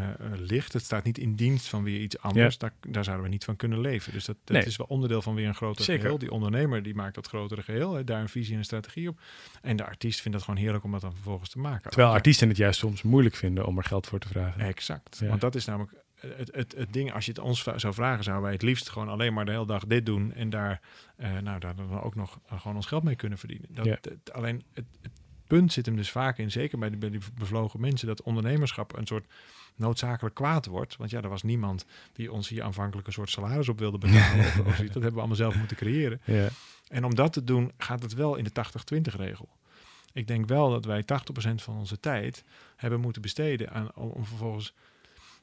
eh, 0.00 0.30
licht. 0.36 0.72
Het 0.72 0.82
staat 0.84 1.04
niet 1.04 1.18
in 1.18 1.34
dienst 1.34 1.66
van 1.68 1.82
weer 1.82 2.00
iets 2.00 2.18
anders. 2.18 2.58
Daar, 2.58 2.72
daar 2.88 3.04
zouden 3.04 3.24
we 3.26 3.30
niet 3.32 3.44
van 3.44 3.56
kunnen 3.56 3.80
leven. 3.80 4.12
Dus 4.12 4.24
dat, 4.24 4.36
dat 4.44 4.56
Nee. 4.56 4.66
is 4.66 4.76
wel 4.76 4.86
onderdeel 4.86 5.22
van 5.22 5.34
weer 5.34 5.46
een 5.46 5.54
groter 5.54 5.84
Zeker. 5.84 6.02
geheel. 6.02 6.18
Die 6.18 6.30
ondernemer 6.30 6.82
die 6.82 6.94
maakt 6.94 7.14
dat 7.14 7.26
grotere 7.26 7.62
geheel. 7.62 8.04
Daar 8.04 8.20
een 8.20 8.28
visie 8.28 8.52
en 8.52 8.58
een 8.58 8.64
strategie 8.64 9.08
op. 9.08 9.20
En 9.62 9.76
de 9.76 9.84
artiest 9.84 10.20
vindt 10.20 10.36
dat 10.36 10.46
gewoon 10.46 10.60
heerlijk 10.60 10.84
om 10.84 10.90
dat 10.92 11.00
dan 11.00 11.14
vervolgens 11.14 11.50
te 11.50 11.58
maken. 11.58 11.82
terwijl 11.90 12.08
Ja, 12.08 12.14
artiesten 12.14 12.48
het 12.48 12.56
juist 12.56 12.78
soms 12.78 13.02
moeilijk 13.02 13.34
vinden 13.34 13.66
om 13.66 13.78
er 13.78 13.84
geld 13.84 14.06
voor 14.06 14.18
te 14.18 14.28
vragen. 14.28 14.60
Exact. 14.60 15.18
Ja. 15.20 15.28
Want 15.28 15.40
dat 15.40 15.54
is 15.54 15.64
namelijk 15.64 15.92
het, 16.20 16.50
het, 16.54 16.74
het 16.76 16.92
ding. 16.92 17.12
Als 17.12 17.24
je 17.24 17.30
het 17.32 17.40
ons 17.40 17.62
zou 17.76 17.94
vragen, 17.94 18.24
zouden 18.24 18.44
wij 18.44 18.52
het 18.52 18.62
liefst 18.62 18.88
gewoon 18.88 19.08
alleen 19.08 19.32
maar 19.34 19.44
de 19.44 19.50
hele 19.50 19.66
dag 19.66 19.86
dit 19.86 20.06
doen. 20.06 20.32
En 20.32 20.50
daar, 20.50 20.80
eh, 21.16 21.38
nou, 21.38 21.58
daar 21.60 21.74
dan 21.76 22.00
ook 22.02 22.14
nog 22.14 22.40
gewoon 22.46 22.76
ons 22.76 22.86
geld 22.86 23.02
mee 23.02 23.16
kunnen 23.16 23.38
verdienen. 23.38 23.68
Dat, 23.70 23.84
Ja. 23.84 23.98
het- 24.00 24.32
alleen 24.32 24.62
het, 24.72 24.84
punt 25.46 25.72
zit 25.72 25.86
hem 25.86 25.96
dus 25.96 26.10
vaak 26.10 26.38
in, 26.38 26.50
zeker 26.50 26.78
bij, 26.78 26.90
de, 26.90 26.96
bij 26.96 27.10
die 27.10 27.20
bevlogen 27.38 27.80
mensen, 27.80 28.06
dat 28.06 28.22
ondernemerschap 28.22 28.96
een 28.96 29.06
soort 29.06 29.26
noodzakelijk 29.82 30.34
kwaad 30.34 30.66
wordt. 30.66 30.96
Want 30.96 31.10
ja, 31.10 31.22
er 31.22 31.28
was 31.28 31.42
niemand 31.42 31.84
die 32.12 32.32
ons 32.32 32.48
hier 32.48 32.62
aanvankelijk 32.62 33.06
een 33.06 33.12
soort 33.12 33.30
salaris 33.30 33.68
op 33.68 33.78
wilde 33.78 33.98
betalen. 34.06 34.44
of, 34.44 34.58
of 34.58 34.74
zoiets. 34.74 34.78
Dat 34.78 34.92
hebben 34.92 35.12
we 35.12 35.18
allemaal 35.18 35.36
zelf 35.36 35.56
moeten 35.56 35.76
creëren. 35.76 36.20
Ja. 36.24 36.48
En 36.88 37.04
om 37.04 37.14
dat 37.14 37.32
te 37.32 37.44
doen, 37.44 37.72
gaat 37.78 38.02
het 38.02 38.14
wel 38.14 38.36
in 38.36 38.44
de 38.44 38.50
80-20 38.96 39.00
regel. 39.16 39.48
Ik 40.12 40.26
denk 40.26 40.46
wel 40.46 40.70
dat 40.70 40.84
wij 40.84 41.02
80% 41.02 41.06
van 41.54 41.76
onze 41.76 42.00
tijd 42.00 42.44
hebben 42.76 43.00
moeten 43.00 43.22
besteden 43.22 43.70
aan, 43.70 43.94
om 43.94 44.24
vervolgens 44.24 44.74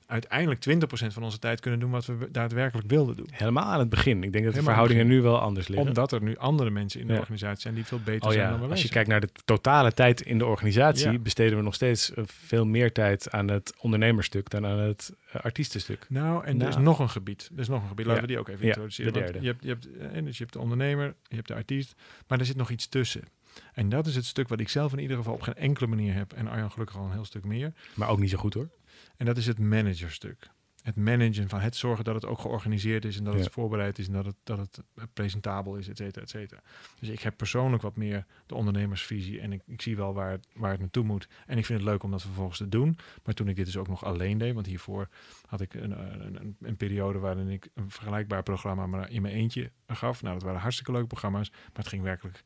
uiteindelijk 0.09 0.65
20% 0.69 1.13
van 1.13 1.23
onze 1.23 1.39
tijd 1.39 1.59
kunnen 1.59 1.79
doen 1.79 1.91
wat 1.91 2.05
we 2.05 2.31
daadwerkelijk 2.31 2.89
wilden 2.89 3.15
doen. 3.15 3.27
Helemaal 3.31 3.63
aan 3.65 3.79
het 3.79 3.89
begin. 3.89 4.23
Ik 4.23 4.31
denk 4.31 4.33
dat 4.33 4.41
de 4.43 4.47
Helemaal 4.49 4.63
verhoudingen 4.63 5.07
nu 5.07 5.21
wel 5.21 5.39
anders 5.39 5.67
liggen. 5.67 5.87
Omdat 5.87 6.11
er 6.11 6.21
nu 6.23 6.37
andere 6.37 6.69
mensen 6.69 6.99
in 7.01 7.07
de 7.07 7.13
Ja. 7.13 7.19
organisatie 7.19 7.61
zijn 7.61 7.73
die 7.73 7.85
veel 7.85 7.99
beter 8.03 8.27
Oh 8.27 8.31
zijn 8.33 8.43
ja, 8.43 8.49
dan 8.49 8.59
we 8.59 8.65
als 8.65 8.73
je 8.73 8.79
zijn. 8.87 8.91
kijkt 8.93 9.09
naar 9.09 9.19
de 9.21 9.29
totale 9.45 9.91
tijd 9.93 10.21
in 10.21 10.37
de 10.37 10.45
organisatie, 10.45 11.11
Ja. 11.11 11.17
besteden 11.19 11.57
we 11.57 11.63
nog 11.63 11.73
steeds 11.75 12.13
eh, 12.13 12.23
veel 12.27 12.65
meer 12.65 12.91
tijd 12.91 13.31
aan 13.31 13.47
het 13.47 13.73
ondernemerstuk 13.79 14.49
dan 14.49 14.65
aan 14.65 14.79
het 14.79 15.13
eh, 15.31 15.41
artiestenstuk. 15.41 16.05
Nou, 16.09 16.45
en 16.45 16.61
er 16.61 16.67
is 16.67 16.73
Nou. 16.73 16.85
nog 16.85 16.99
een 16.99 17.09
gebied. 17.09 17.49
Er 17.53 17.59
is 17.59 17.67
nog 17.67 17.81
een 17.81 17.87
gebied. 17.87 18.05
Laten 18.05 18.21
we 18.21 18.27
die 18.27 18.39
ook 18.39 18.47
even 18.47 18.65
introduceren. 18.65 19.13
de 19.13 19.19
derde. 19.19 19.41
Je 19.41 19.47
hebt, 19.47 19.63
je, 19.63 19.69
hebt, 19.69 19.87
eh, 20.13 20.23
dus 20.23 20.37
je 20.37 20.43
hebt 20.43 20.53
de 20.53 20.59
ondernemer, 20.59 21.15
je 21.27 21.35
hebt 21.35 21.47
de 21.47 21.55
artiest, 21.55 21.95
maar 22.27 22.39
er 22.39 22.45
zit 22.45 22.55
nog 22.55 22.69
iets 22.69 22.87
tussen. 22.87 23.23
En 23.73 23.89
dat 23.89 24.07
is 24.07 24.15
het 24.15 24.25
stuk 24.25 24.47
wat 24.47 24.59
ik 24.59 24.69
zelf 24.69 24.91
in 24.93 24.99
ieder 24.99 25.17
geval 25.17 25.33
op 25.33 25.41
geen 25.41 25.55
enkele 25.55 25.87
manier 25.87 26.13
heb. 26.13 26.33
En 26.33 26.47
Arjan 26.47 26.71
gelukkig 26.71 26.97
al 26.97 27.05
een 27.05 27.11
heel 27.11 27.25
stuk 27.25 27.45
meer. 27.45 27.73
Maar 27.93 28.09
ook 28.09 28.19
niet 28.19 28.29
zo 28.29 28.37
goed 28.37 28.53
hoor. 28.53 28.69
En 29.19 29.25
dat 29.25 29.37
is 29.37 29.45
het 29.47 29.59
managerstuk. 29.59 30.49
Het 30.83 30.95
managen 30.95 31.49
van 31.49 31.59
het 31.59 31.75
zorgen 31.75 32.03
dat 32.03 32.15
het 32.15 32.25
ook 32.25 32.39
georganiseerd 32.39 33.05
is 33.05 33.17
en 33.17 33.23
dat 33.23 33.33
Ja. 33.33 33.39
het 33.39 33.51
voorbereid 33.51 33.99
is 33.99 34.07
en 34.07 34.13
dat 34.13 34.25
het, 34.25 34.35
dat 34.43 34.57
het 34.57 34.81
eh, 34.95 35.03
presentabel 35.13 35.75
is, 35.75 35.87
et 35.87 35.97
cetera, 35.97 36.21
et 36.21 36.29
cetera. 36.29 36.61
Dus 36.99 37.09
ik 37.09 37.19
heb 37.19 37.37
persoonlijk 37.37 37.81
wat 37.83 37.95
meer 37.95 38.25
de 38.45 38.55
ondernemersvisie 38.55 39.39
en 39.39 39.53
ik, 39.53 39.61
ik 39.65 39.81
zie 39.81 39.95
wel 39.95 40.13
waar 40.13 40.31
het, 40.31 40.47
waar 40.53 40.71
het 40.71 40.79
naartoe 40.79 41.03
moet. 41.03 41.27
En 41.45 41.57
ik 41.57 41.65
vind 41.65 41.79
het 41.79 41.87
leuk 41.89 42.03
om 42.03 42.11
dat 42.11 42.21
vervolgens 42.21 42.57
te 42.57 42.69
doen. 42.69 42.97
Maar 43.23 43.33
toen 43.33 43.47
ik 43.47 43.55
dit 43.55 43.65
dus 43.65 43.77
ook 43.77 43.87
nog 43.87 44.03
alleen 44.03 44.37
deed, 44.37 44.53
want 44.53 44.65
hiervoor 44.65 45.09
had 45.45 45.61
ik 45.61 45.73
een, 45.73 45.91
een, 45.91 46.35
een, 46.35 46.55
een 46.61 46.77
periode 46.77 47.19
waarin 47.19 47.47
ik 47.47 47.69
een 47.73 47.89
vergelijkbaar 47.91 48.43
programma 48.43 48.87
maar 48.87 49.09
in 49.11 49.21
mijn 49.21 49.33
eentje 49.33 49.71
gaf. 49.87 50.21
Nou, 50.21 50.33
dat 50.33 50.43
waren 50.43 50.59
hartstikke 50.61 50.91
leuke 50.91 51.07
programma's, 51.07 51.49
maar 51.49 51.59
het 51.73 51.87
ging 51.87 52.03
werkelijk 52.03 52.43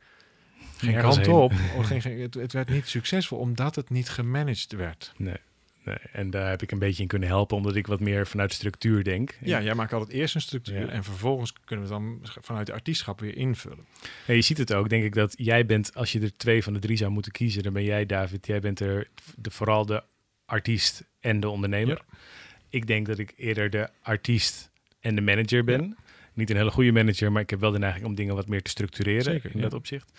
geen 0.77 0.98
kant 1.01 1.27
op. 1.27 1.51
Oh, 1.51 1.89
het, 1.89 2.01
ging, 2.01 2.20
het, 2.22 2.34
het 2.34 2.53
werd 2.53 2.70
niet 2.70 2.88
succesvol 2.88 3.38
omdat 3.39 3.75
het 3.75 3.89
niet 3.89 4.10
gemanaged 4.10 4.72
werd. 4.72 5.13
Nee. 5.18 5.38
Nee. 5.86 5.98
En 6.12 6.30
daar 6.30 6.50
heb 6.50 6.62
ik 6.62 6.72
een 6.72 6.80
beetje 6.80 7.02
in 7.02 7.08
kunnen 7.08 7.28
helpen, 7.28 7.58
omdat 7.58 7.75
ik 7.75 7.88
wat 7.88 8.00
meer 8.00 8.28
vanuit 8.28 8.54
structuur 8.54 9.04
denk. 9.04 9.38
Ja, 9.42 9.62
jij 9.62 9.74
maakt 9.75 9.94
altijd 9.94 10.12
eerst 10.12 10.36
een 10.36 10.42
structuur 10.42 10.80
Ja. 10.80 10.88
en 10.88 11.04
vervolgens 11.04 11.54
kunnen 11.66 11.88
we 11.88 11.94
het 11.94 12.04
dan 12.04 12.20
vanuit 12.42 12.68
de 12.68 12.74
artiestschap 12.74 13.20
weer 13.20 13.36
invullen. 13.38 13.86
En 14.28 14.36
je 14.36 14.42
ziet 14.42 14.58
het 14.58 14.74
ook, 14.74 14.90
denk 14.90 15.04
ik, 15.04 15.13
dat 15.13 15.34
jij 15.38 15.66
bent, 15.66 15.96
als 15.96 16.12
je 16.12 16.20
er 16.22 16.38
twee 16.38 16.63
van 16.63 16.74
de 16.74 16.80
drie 16.80 16.98
zou 16.98 17.12
moeten 17.12 17.32
kiezen, 17.32 17.63
dan 17.63 17.74
ben 17.74 17.84
jij, 17.84 18.06
David, 18.06 18.48
jij 18.48 18.60
bent 18.60 18.80
er 18.80 19.08
de, 19.36 19.52
vooral 19.52 19.86
de 19.86 20.04
artiest 20.46 21.04
en 21.20 21.40
de 21.40 21.50
ondernemer. 21.50 22.02
Ik 22.70 22.88
denk 22.88 23.06
dat 23.06 23.18
ik 23.18 23.34
eerder 23.36 23.70
de 23.70 23.90
artiest 24.02 24.72
en 25.00 25.16
de 25.16 25.22
manager 25.22 25.63
ben. 25.63 25.98
Niet 26.34 26.50
een 26.50 26.56
hele 26.56 26.72
goede 26.72 26.92
manager, 26.92 27.31
maar 27.31 27.42
ik 27.42 27.50
heb 27.50 27.60
wel 27.60 27.72
de 27.72 27.79
neiging 27.79 28.05
om 28.05 28.16
dingen 28.16 28.36
wat 28.36 28.48
meer 28.48 28.62
te 28.62 28.70
structureren 28.70 29.24
Zeker, 29.24 29.51
in 29.55 29.62
dat 29.62 29.74
opzicht. 29.74 30.12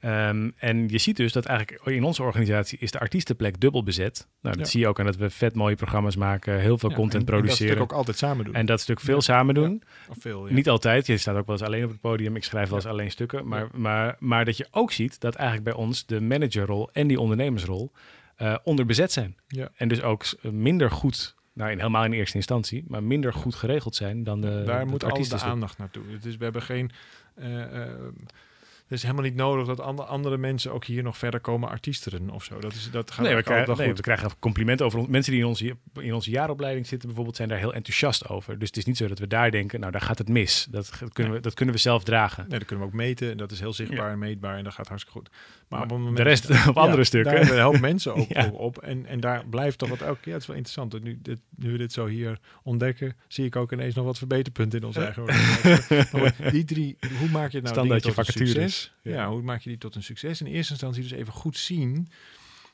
Ehm, 0.00 0.50
en 0.56 0.88
je 0.88 0.98
ziet 0.98 1.16
dus 1.16 1.32
dat 1.32 1.44
eigenlijk 1.46 1.80
in 1.86 2.04
onze 2.04 2.22
organisatie 2.22 2.78
is 2.78 2.90
de 2.90 2.98
artiestenplek 2.98 3.60
dubbel 3.60 3.82
bezet. 3.82 4.26
Nou, 4.42 4.56
dat 4.56 4.64
Ja. 4.64 4.70
zie 4.70 4.80
je 4.80 4.88
ook 4.88 4.98
aan 5.00 5.06
dat 5.06 5.16
we 5.16 5.30
vet 5.30 5.54
mooie 5.54 5.74
programma's 5.74 6.16
maken, 6.16 6.60
heel 6.60 6.78
veel 6.78 6.88
Ja, 6.90 6.94
content 6.96 7.14
en- 7.22 7.28
en 7.28 7.34
dat 7.34 7.40
produceren. 7.40 7.72
stuk 7.72 7.82
ook 7.82 7.92
altijd 7.92 8.16
samen 8.16 8.44
doen. 8.44 8.54
En 8.54 8.66
dat 8.66 8.80
stuk 8.80 9.00
veel 9.00 9.14
Ja. 9.14 9.20
samen 9.20 9.54
doen. 9.54 9.82
of 10.08 10.16
veel, 10.20 10.46
ja. 10.48 10.54
Niet 10.54 10.68
altijd. 10.68 11.06
Je 11.06 11.16
staat 11.16 11.36
ook 11.36 11.46
wel 11.46 11.56
eens 11.56 11.64
alleen 11.64 11.84
op 11.84 11.90
het 11.90 12.00
podium. 12.00 12.36
Ik 12.36 12.44
schrijf 12.44 12.68
wel 12.68 12.78
eens 12.78 12.86
alleen 12.86 13.10
stukken. 13.10 13.48
Maar, 13.48 13.68
maar, 13.74 14.16
maar 14.18 14.44
dat 14.44 14.56
je 14.56 14.66
ook 14.70 14.92
ziet 14.92 15.20
dat 15.20 15.34
eigenlijk 15.34 15.68
bij 15.70 15.84
ons 15.84 16.06
de 16.06 16.20
managerrol 16.20 16.90
en 16.92 17.06
die 17.06 17.20
ondernemersrol 17.20 17.92
eh 18.36 18.56
onderbezet 18.62 19.12
zijn. 19.12 19.36
Ja. 19.48 19.68
En 19.76 19.88
dus 19.88 20.02
ook 20.02 20.24
minder 20.42 20.90
goed, 20.90 21.34
nou 21.52 21.70
in, 21.70 21.76
helemaal 21.78 22.04
in 22.04 22.12
eerste 22.12 22.36
instantie, 22.36 22.84
maar 22.88 23.02
minder 23.02 23.32
goed 23.32 23.54
geregeld 23.54 23.94
zijn 23.94 24.24
dan 24.24 24.40
de 24.40 24.62
Daar 24.66 24.86
moet 24.86 25.00
de 25.00 25.38
aandacht 25.42 25.78
naartoe. 25.78 26.02
Is, 26.24 26.36
we 26.36 26.44
hebben 26.44 26.62
geen... 26.62 26.90
eh, 27.34 27.62
eh, 27.82 27.88
is 28.98 29.02
helemaal 29.02 29.24
niet 29.24 29.34
nodig 29.34 29.66
dat 29.66 29.80
ande- 29.80 30.04
andere 30.04 30.36
mensen 30.36 30.72
ook 30.72 30.84
hier 30.84 31.02
nog 31.02 31.18
verder 31.18 31.40
komen 31.40 31.68
artiesteren 31.68 32.30
of 32.30 32.44
zo. 32.44 32.58
Dat, 32.58 32.72
is, 32.72 32.90
dat 32.90 33.10
gaat 33.10 33.24
Nee, 33.26 33.34
we 33.34 33.42
krijgen, 33.42 33.76
nee, 33.76 33.86
wel 33.86 33.96
we 33.96 34.02
krijgen 34.02 34.30
complimenten 34.38 34.86
over 34.86 34.98
ons. 34.98 35.08
Mensen 35.08 35.32
die 35.32 35.40
in 35.40 35.46
onze, 35.46 35.76
in 36.00 36.14
onze 36.14 36.30
jaaropleiding 36.30 36.86
zitten 36.86 37.06
bijvoorbeeld 37.06 37.36
zijn 37.36 37.48
daar 37.48 37.58
heel 37.58 37.74
enthousiast 37.74 38.28
over. 38.28 38.58
Dus 38.58 38.68
het 38.68 38.76
is 38.76 38.84
niet 38.84 38.96
zo 38.96 39.08
dat 39.08 39.18
we 39.18 39.26
daar 39.26 39.50
denken, 39.50 39.80
nou 39.80 39.92
daar 39.92 40.00
gaat 40.00 40.18
het 40.18 40.28
mis. 40.28 40.66
Dat, 40.70 40.90
kunnen, 41.12 41.32
we, 41.32 41.40
dat 41.40 41.54
kunnen 41.54 41.74
we 41.74 41.80
zelf 41.80 42.04
dragen. 42.04 42.44
Nee, 42.48 42.58
dat 42.58 42.68
kunnen 42.68 42.86
we 42.86 42.92
ook 42.92 42.98
meten. 42.98 43.30
En 43.30 43.36
dat 43.36 43.50
is 43.52 43.60
heel 43.60 43.72
zichtbaar 43.72 44.06
Ja. 44.06 44.12
en 44.12 44.18
meetbaar 44.18 44.56
en 44.56 44.64
dat 44.64 44.72
gaat 44.74 44.88
hartstikke 44.88 45.18
goed. 45.18 45.28
Maar, 45.68 45.78
Maar 45.80 45.90
op 45.90 45.98
moment 45.98 46.16
de 46.16 46.22
rest 46.22 46.50
op 46.68 46.76
andere 46.78 46.96
Ja, 46.98 47.04
stukken. 47.04 47.46
Daar 47.46 47.56
helpen 47.56 47.80
mensen 47.80 48.14
ook 48.14 48.28
Ja. 48.38 48.48
op. 48.52 48.78
En, 48.78 49.06
en 49.06 49.20
daar 49.20 49.46
blijft 49.46 49.78
toch 49.78 49.88
wat 49.88 50.00
elke 50.00 50.20
keer. 50.20 50.32
Het 50.32 50.42
is 50.42 50.48
wel 50.48 50.56
interessant. 50.56 50.90
dat 50.90 51.02
Nu, 51.02 51.18
dit, 51.22 51.38
nu 51.56 51.72
we 51.72 51.78
dit 51.78 51.92
zo 51.92 52.06
hier 52.06 52.38
ontdekken, 52.62 53.16
zie 53.28 53.44
ik 53.44 53.56
ook 53.56 53.72
ineens 53.72 53.94
nog 53.94 54.04
wat 54.04 54.18
verbeterpunten 54.18 54.78
in 54.80 54.86
onze 54.86 55.00
eigen 55.04 55.22
goed, 56.08 56.52
die 56.52 56.64
drie, 56.64 56.96
hoe 57.18 57.28
maak 57.28 57.50
je 57.50 57.56
het 57.56 57.64
nou 57.64 57.74
Standaard 57.74 57.76
dingen 57.76 57.96
je 57.96 58.00
tot 58.00 58.16
een 58.18 58.24
vacatures. 58.24 58.79
Succes? 58.80 59.12
Ja. 59.12 59.20
Ja. 59.22 59.28
hoe 59.30 59.42
maak 59.42 59.60
je 59.60 59.68
die 59.68 59.78
tot 59.78 59.94
een 59.94 60.02
succes? 60.02 60.40
In 60.40 60.46
eerste 60.46 60.72
instantie 60.72 61.02
dus 61.02 61.10
even 61.10 61.32
goed 61.32 61.56
zien. 61.56 62.08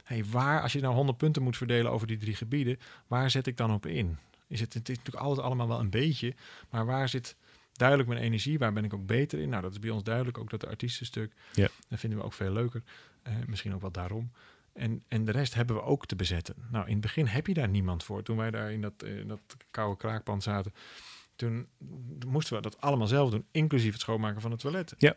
Hey, 0.05 0.25
waar, 0.25 0.62
als 0.62 0.73
je 0.73 0.81
nou 0.81 0.95
100 0.95 1.19
punten 1.19 1.42
moet 1.42 1.57
verdelen 1.57 1.90
over 1.92 2.07
die 2.07 2.16
drie 2.16 2.35
gebieden, 2.35 2.79
waar 3.07 3.31
zet 3.31 3.47
ik 3.47 3.57
dan 3.57 3.73
op 3.73 3.87
in? 3.87 4.19
Is 4.49 4.61
het, 4.61 4.75
het 4.75 4.88
is 4.88 4.97
natuurlijk 4.97 5.25
altijd 5.25 5.47
allemaal 5.47 5.69
wel 5.69 5.81
een 5.81 5.90
beetje, 5.90 6.35
maar 6.71 6.87
waar 6.87 7.09
zit 7.09 7.37
duidelijk 7.73 8.09
mijn 8.09 8.21
energie? 8.21 8.59
Waar 8.59 8.73
ben 8.73 8.85
ik 8.85 8.95
ook 8.95 9.07
beter 9.07 9.38
in? 9.38 9.49
Nou, 9.49 9.62
dat 9.62 9.73
is 9.73 9.79
bij 9.79 9.90
ons 9.90 10.03
duidelijk. 10.03 10.38
Ook 10.38 10.51
dat 10.51 10.61
de 10.61 10.69
artiestenstuk, 10.69 11.33
Ja. 11.53 11.69
dat 11.88 11.99
vinden 11.99 12.19
we 12.19 12.25
ook 12.25 12.33
veel 12.33 12.53
leuker. 12.53 12.83
Eh, 13.23 13.33
misschien 13.47 13.75
ook 13.75 13.81
wel 13.81 13.90
daarom. 13.90 14.31
En, 14.73 15.03
en 15.09 15.25
de 15.25 15.33
rest 15.33 15.55
hebben 15.55 15.77
we 15.77 15.83
ook 15.83 16.07
te 16.07 16.16
bezetten. 16.16 16.55
Nou, 16.71 16.85
in 16.87 16.92
het 16.92 17.01
begin 17.01 17.27
heb 17.27 17.47
je 17.47 17.55
daar 17.55 17.69
niemand 17.69 18.05
voor. 18.05 18.23
Toen 18.23 18.37
wij 18.37 18.51
daar 18.51 18.73
in 18.73 18.81
dat, 18.81 18.92
eh, 19.03 19.19
in 19.19 19.29
dat 19.29 19.40
koude 19.71 19.97
kraakpand 19.97 20.42
zaten, 20.42 20.75
toen 21.37 21.66
moesten 22.27 22.57
we 22.57 22.62
dat 22.62 22.81
allemaal 22.81 23.07
zelf 23.07 23.31
doen, 23.31 23.47
inclusief 23.51 23.92
het 23.92 24.01
schoonmaken 24.01 24.40
van 24.40 24.51
het 24.51 24.61
toilet. 24.61 24.95
Ja. 24.99 25.16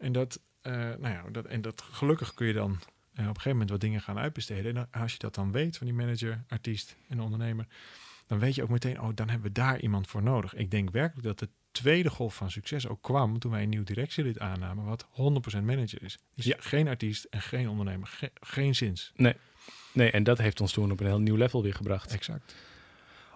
En 0.00 0.12
dat, 0.12 0.40
eh, 0.60 0.72
nou 0.72 1.08
ja, 1.08 1.22
dat, 1.32 1.44
en 1.46 1.60
dat 1.60 1.82
gelukkig 1.82 2.34
kun 2.34 2.46
je 2.46 2.52
dan 2.52 2.70
eh, 2.70 2.78
op 3.10 3.18
een 3.18 3.24
gegeven 3.26 3.50
moment 3.50 3.70
wat 3.70 3.80
dingen 3.80 4.00
gaan 4.00 4.18
uitbesteden. 4.18 4.64
En 4.64 4.74
dan- 4.74 5.02
als 5.02 5.12
je 5.12 5.18
dat 5.18 5.34
dan 5.34 5.52
weet 5.52 5.76
van 5.76 5.86
die 5.86 5.96
manager, 5.96 6.44
artiest 6.48 6.96
en 7.08 7.20
ondernemer, 7.20 7.66
dan 8.26 8.38
weet 8.38 8.54
je 8.54 8.62
ook 8.62 8.68
meteen, 8.68 9.00
oh, 9.00 9.08
dan 9.14 9.28
hebben 9.28 9.46
we 9.48 9.52
daar 9.54 9.80
iemand 9.80 10.08
voor 10.08 10.22
nodig. 10.22 10.54
Ik 10.54 10.70
denk 10.70 10.90
werkelijk 10.90 11.26
dat 11.26 11.38
de 11.38 11.48
tweede 11.72 12.10
golf 12.10 12.34
van 12.34 12.50
succes 12.50 12.86
ook 12.88 13.02
kwam 13.02 13.38
toen 13.38 13.50
wij 13.50 13.62
een 13.62 13.68
nieuw 13.68 13.82
directielid 13.84 14.38
aannamen, 14.38 14.84
wat 14.84 15.06
100% 15.10 15.64
manager 15.64 16.02
is. 16.02 16.18
Dus 16.34 16.44
Ja. 16.44 16.56
geen 16.58 16.88
artiest 16.88 17.24
en 17.24 17.40
geen 17.42 17.68
ondernemer, 17.68 18.06
ge- 18.06 18.32
geen 18.40 18.74
zins. 18.74 19.12
Nee, 19.92 20.10
en 20.10 20.22
dat 20.22 20.38
heeft 20.38 20.60
ons 20.60 20.72
toen 20.72 20.90
op 20.90 21.00
een 21.00 21.06
heel 21.06 21.20
nieuw 21.20 21.36
level 21.36 21.62
weer 21.62 21.74
gebracht. 21.74 22.12
Exact. 22.12 22.54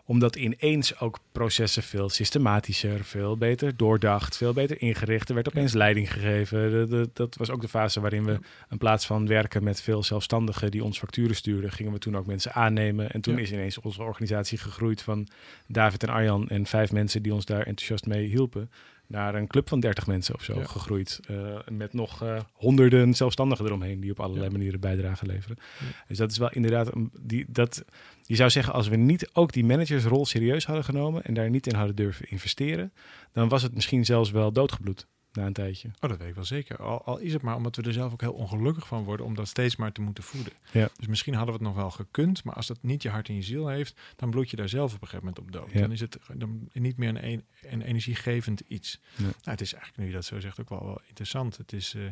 Omdat 0.07 0.37
ineens 0.37 1.01
ook 1.01 1.19
processen 1.33 1.83
veel 1.83 2.09
systematischer, 2.09 3.05
veel 3.05 3.37
beter 3.37 3.77
doordacht, 3.77 4.37
veel 4.37 4.53
beter 4.53 4.81
ingericht. 4.81 5.29
Er 5.29 5.35
werd 5.35 5.49
opeens 5.49 5.73
leiding 5.73 6.13
gegeven. 6.13 6.71
De- 6.71 6.87
de- 6.89 7.11
dat 7.13 7.37
was 7.37 7.51
ook 7.51 7.61
de 7.61 7.69
fase 7.69 8.01
waarin 8.01 8.25
we 8.25 8.39
in 8.71 8.79
plaats 8.79 9.07
van 9.07 9.27
werken 9.27 9.65
met 9.65 9.81
veel 9.83 10.03
zelfstandigen 10.03 10.71
die 10.71 10.85
ons 10.85 10.99
facturen 10.99 11.37
stuurden, 11.37 11.73
gingen 11.73 11.93
we 11.93 11.99
toen 11.99 12.17
ook 12.17 12.27
mensen 12.27 12.53
aannemen. 12.53 13.11
En 13.11 13.21
toen 13.21 13.35
Ja. 13.37 13.41
is 13.41 13.53
ineens 13.53 13.79
onze 13.81 14.03
organisatie 14.03 14.59
gegroeid 14.59 15.03
van 15.03 15.29
David 15.67 16.03
en 16.03 16.09
Arjan 16.09 16.49
en 16.49 16.67
vijf 16.67 16.93
mensen 16.93 17.23
die 17.23 17.35
ons 17.35 17.45
daar 17.45 17.67
enthousiast 17.67 18.07
mee 18.07 18.27
hielpen. 18.27 18.71
Naar 19.15 19.35
een 19.35 19.47
club 19.47 19.69
van 19.69 19.81
30 19.81 20.07
mensen 20.07 20.35
of 20.35 20.43
zo 20.43 20.55
Ja. 20.59 20.65
gegroeid. 20.65 21.21
eh, 21.29 21.37
met 21.71 21.93
nog 21.93 22.23
eh, 22.23 22.41
honderden 22.53 23.15
zelfstandigen 23.15 23.65
eromheen 23.67 24.01
die 24.01 24.11
op 24.11 24.21
allerlei 24.21 24.45
Ja. 24.47 24.53
manieren 24.53 24.81
bijdrage 24.81 25.27
leveren. 25.27 25.57
Ja. 25.81 25.87
Dus 26.09 26.19
dat 26.19 26.31
is 26.31 26.39
wel 26.39 26.51
inderdaad, 26.53 26.91
die, 27.21 27.45
dat, 27.49 27.85
je 28.23 28.37
zou 28.37 28.51
zeggen, 28.51 28.73
als 28.73 28.89
we 28.89 28.97
niet 28.97 29.31
ook 29.33 29.53
die 29.53 29.65
managersrol 29.65 30.27
serieus 30.27 30.67
hadden 30.67 30.85
genomen 30.85 31.23
en 31.25 31.35
daar 31.35 31.51
niet 31.51 31.67
in 31.67 31.75
hadden 31.75 31.97
durven 31.97 32.31
investeren, 32.31 32.93
dan 33.33 33.49
was 33.49 33.63
het 33.63 33.75
misschien 33.75 34.05
zelfs 34.05 34.31
wel 34.31 34.53
doodgebloed. 34.53 35.07
Na 35.35 35.47
een 35.47 35.53
tijdje. 35.53 35.89
Oh, 36.01 36.11
dat 36.11 36.19
weet 36.19 36.29
ik 36.29 36.35
wel 36.35 36.45
zeker. 36.45 36.77
Al, 36.77 37.05
al 37.05 37.19
is 37.19 37.33
het 37.33 37.43
maar 37.43 37.57
omdat 37.57 37.77
we 37.77 37.83
er 37.83 37.93
zelf 37.93 38.13
ook 38.13 38.21
heel 38.21 38.33
ongelukkig 38.33 38.87
van 38.87 39.05
worden 39.05 39.27
om 39.27 39.35
dat 39.35 39.49
steeds 39.49 39.77
maar 39.77 39.93
te 39.93 40.01
moeten 40.01 40.25
voeden. 40.25 40.53
Ja. 40.73 40.89
Dus 40.97 41.07
misschien 41.07 41.35
hadden 41.35 41.55
we 41.55 41.65
het 41.65 41.69
nog 41.69 41.83
wel 41.83 41.91
gekund, 41.91 42.45
maar 42.45 42.55
als 42.55 42.67
dat 42.67 42.79
niet 42.81 43.03
je 43.03 43.09
hart 43.09 43.29
en 43.29 43.35
je 43.35 43.43
ziel 43.43 43.69
heeft, 43.69 44.01
dan 44.17 44.31
bloed 44.31 44.51
je 44.51 44.57
daar 44.57 44.69
zelf 44.69 44.95
op 44.95 45.03
een 45.03 45.09
gegeven 45.09 45.27
moment 45.27 45.45
op 45.45 45.53
dood. 45.53 45.73
Ja. 45.73 45.81
Dan 45.81 45.93
is 45.93 46.01
het 46.01 46.19
dan 46.35 46.69
niet 46.73 46.97
meer 46.97 47.09
een, 47.09 47.25
een, 47.25 47.45
een 47.63 47.83
energiegevend 47.83 48.61
iets. 48.61 49.01
Ja. 49.17 49.23
Nou, 49.23 49.35
het 49.43 49.61
is 49.61 49.73
eigenlijk, 49.73 50.03
nu 50.03 50.09
je 50.09 50.17
dat 50.17 50.25
zo 50.25 50.41
zegt, 50.41 50.61
ook 50.61 50.69
wel, 50.69 50.85
wel 50.85 51.01
interessant. 51.07 51.57
Het 51.57 51.73
is, 51.73 51.95
eh, 51.95 52.03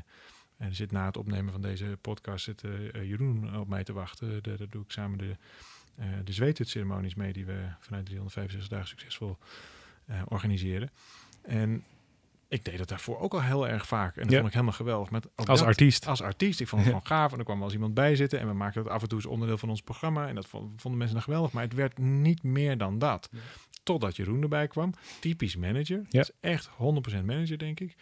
en 0.63 0.69
er 0.69 0.75
zit 0.75 0.93
na 0.93 1.07
het 1.07 1.17
opnemen 1.17 1.53
van 1.53 1.63
deze 1.63 1.99
podcast 2.01 2.45
zit 2.45 2.65
eh, 2.65 2.95
eh, 2.95 3.09
Jeroen 3.09 3.57
op 3.57 3.69
mij 3.69 3.85
te 3.85 3.93
wachten. 3.93 4.43
Daar, 4.43 4.57
daar 4.57 4.69
doe 4.71 4.83
ik 4.83 4.91
samen 4.91 5.19
de, 5.19 5.37
eh 5.97 6.07
de 6.25 6.33
zweethutceremonies 6.33 7.15
mee 7.15 7.33
die 7.33 7.47
we 7.47 7.67
vanuit 7.79 8.05
365 8.05 8.69
dagen 8.69 8.89
succesvol 8.89 9.39
eh, 10.07 10.23
organiseren. 10.29 10.91
En 11.43 11.85
ik 12.53 12.65
deed 12.65 12.79
dat 12.79 12.89
daarvoor 12.89 13.19
ook 13.19 13.33
al 13.35 13.43
heel 13.43 13.69
erg 13.69 13.87
vaak. 13.87 14.17
En 14.17 14.23
dat 14.23 14.31
Ja. 14.31 14.37
vond 14.37 14.47
ik 14.49 14.53
helemaal 14.53 14.75
geweldig. 14.77 15.11
Met 15.11 15.27
Als 15.35 15.47
dat- 15.59 15.69
artiest. 15.69 16.07
Als 16.07 16.23
artiest. 16.23 16.61
Ik 16.61 16.69
vond 16.69 16.81
het 16.83 16.91
gewoon 16.91 17.07
gaaf. 17.07 17.33
En 17.33 17.39
er 17.39 17.45
kwam 17.45 17.57
wel 17.57 17.65
eens 17.65 17.75
iemand 17.75 17.95
bij 17.95 18.17
zitten. 18.17 18.39
En 18.41 18.47
we 18.47 18.53
maakten 18.53 18.83
dat 18.85 18.93
af 18.93 19.03
en 19.03 19.09
toe 19.09 19.19
als 19.19 19.27
onderdeel 19.27 19.59
van 19.59 19.69
ons 19.69 19.83
programma. 19.83 20.29
En 20.29 20.35
dat 20.35 20.47
vond- 20.47 20.81
vonden 20.81 20.99
mensen 20.99 21.17
dan 21.17 21.25
geweldig. 21.27 21.53
Maar 21.53 21.63
het 21.63 21.75
werd 21.75 21.99
niet 21.99 22.43
meer 22.43 22.79
dan 22.79 22.99
dat. 22.99 23.31
Totdat 23.83 24.17
Jeroen 24.17 24.43
erbij 24.43 24.69
kwam. 24.69 24.95
Typisch 25.21 25.57
manager. 25.57 26.01
Ja. 26.09 26.21
Is 26.21 26.31
echt 26.41 26.67
100% 26.77 27.27
manager, 27.27 27.59
denk 27.59 27.81
ik. 27.81 27.95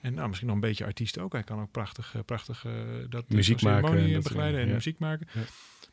En 0.00 0.14
nou, 0.14 0.26
misschien 0.26 0.46
nog 0.48 0.56
een 0.56 0.62
beetje 0.62 0.84
artiest 0.84 1.18
ook. 1.18 1.32
Hij 1.32 1.42
kan 1.42 1.60
ook 1.60 1.70
prachtig, 1.70 2.14
eh, 2.14 2.20
prachtig 2.26 2.64
eh, 2.64 2.72
dat 3.08 3.28
Muziek 3.28 3.58
zo'n 3.58 3.70
maken 3.72 3.98
en 3.98 4.12
dat 4.12 4.22
begeleiden 4.22 4.60
en 4.60 4.68
muziek 4.72 4.98
maken. 4.98 5.26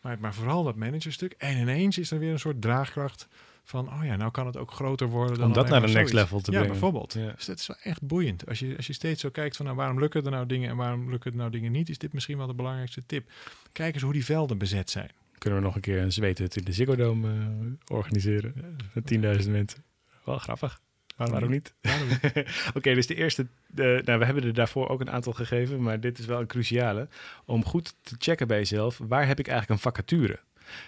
Maar, 0.02 0.17
maar 0.19 0.34
vooral 0.34 0.63
dat 0.63 0.76
managerstuk. 0.76 1.34
En 1.38 1.58
ineens 1.58 1.97
is 1.97 2.12
er 2.12 2.19
weer 2.19 2.32
een 2.32 2.39
soort 2.39 2.62
draagkracht 2.62 3.28
van, 3.63 3.88
oh 3.93 4.06
ja, 4.06 4.15
nou 4.15 4.32
kan 4.32 4.45
het 4.45 4.58
ook 4.58 4.71
groter 4.71 5.08
worden. 5.08 5.38
Dan 5.38 5.47
Om 5.47 5.54
dat 5.54 5.69
naar 5.69 5.82
de 5.82 5.88
next 5.88 6.13
level 6.13 6.39
te 6.39 6.52
ja, 6.52 6.58
brengen. 6.58 6.71
bijvoorbeeld. 6.80 7.13
Ja. 7.13 7.32
Dus 7.36 7.45
dat 7.45 7.60
is 7.60 7.67
wel 7.67 7.78
echt 7.84 8.02
boeiend. 8.02 8.47
Als 8.47 8.60
je, 8.60 8.74
als 8.78 8.88
je 8.88 8.93
steeds 8.93 9.21
zo 9.21 9.30
kijkt 9.30 9.56
van, 9.56 9.65
nou, 9.65 9.78
waarom 9.78 10.00
lukken 10.00 10.26
er 10.26 10.32
nou 10.32 10.45
dingen 10.45 10.69
en 10.69 10.76
waarom 10.76 11.10
lukken 11.10 11.32
er 11.32 11.38
nou 11.38 11.50
dingen 11.52 11.71
niet, 11.71 11.89
is 11.89 11.97
dit 11.97 12.13
misschien 12.13 12.38
wel 12.38 12.47
de 12.47 12.54
belangrijkste 12.54 13.06
tip. 13.06 13.30
Kijk 13.71 13.93
eens 13.93 14.04
hoe 14.04 14.13
die 14.13 14.26
velden 14.26 14.58
bezet 14.58 14.89
zijn. 14.89 15.10
Kunnen 15.38 15.60
we 15.60 15.65
nog 15.65 15.76
een 15.76 15.82
keer 15.82 16.02
een 16.02 16.12
zweethut 16.12 16.56
in 16.56 16.63
de 16.63 16.74
Ziggo 16.74 16.95
Dome 16.95 17.30
eh, 17.30 17.95
organiseren? 17.95 18.78
Met 18.93 19.13
10.000 19.45 19.50
mensen. 19.52 19.84
Wel 20.26 20.38
grappig. 20.38 20.80
Waarom, 21.15 21.50
niet? 21.50 21.74
Waarom 21.82 22.08
niet? 22.08 22.45
Oké, 22.78 22.93
dus 22.93 23.08
de 23.08 23.15
eerste. 23.15 23.47
de- 23.67 24.02
nou, 24.06 24.19
we 24.19 24.26
hebben 24.26 24.43
er 24.43 24.54
daarvoor 24.54 24.89
ook 24.89 25.02
een 25.02 25.12
aantal 25.12 25.34
gegeven, 25.34 25.82
maar 25.82 26.00
dit 26.00 26.19
is 26.19 26.26
wel 26.26 26.39
een 26.39 26.47
cruciale. 26.47 27.08
Om 27.45 27.65
goed 27.65 27.95
te 28.02 28.15
checken 28.17 28.47
bij 28.47 28.58
jezelf, 28.58 28.97
waar 29.08 29.28
heb 29.28 29.39
ik 29.39 29.47
eigenlijk 29.47 29.80
een 29.84 29.91
vacature? 29.91 30.39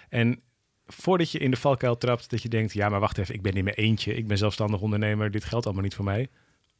En 0.08 0.40
voordat 0.86 1.30
je 1.30 1.38
in 1.38 1.50
de 1.50 1.56
valkuil 1.56 1.96
trapt, 1.96 2.30
dat 2.30 2.42
je 2.42 2.48
denkt: 2.48 2.72
ja, 2.72 2.88
maar 2.88 3.00
wacht 3.00 3.18
even, 3.18 3.34
ik 3.34 3.42
ben 3.42 3.52
in 3.52 3.64
mijn 3.64 3.76
eentje, 3.76 4.14
ik 4.14 4.26
ben 4.26 4.38
zelfstandig 4.38 4.80
ondernemer, 4.80 5.30
dit 5.30 5.44
geldt 5.44 5.64
allemaal 5.64 5.84
niet 5.84 5.94
voor 5.94 6.04
mij. 6.04 6.28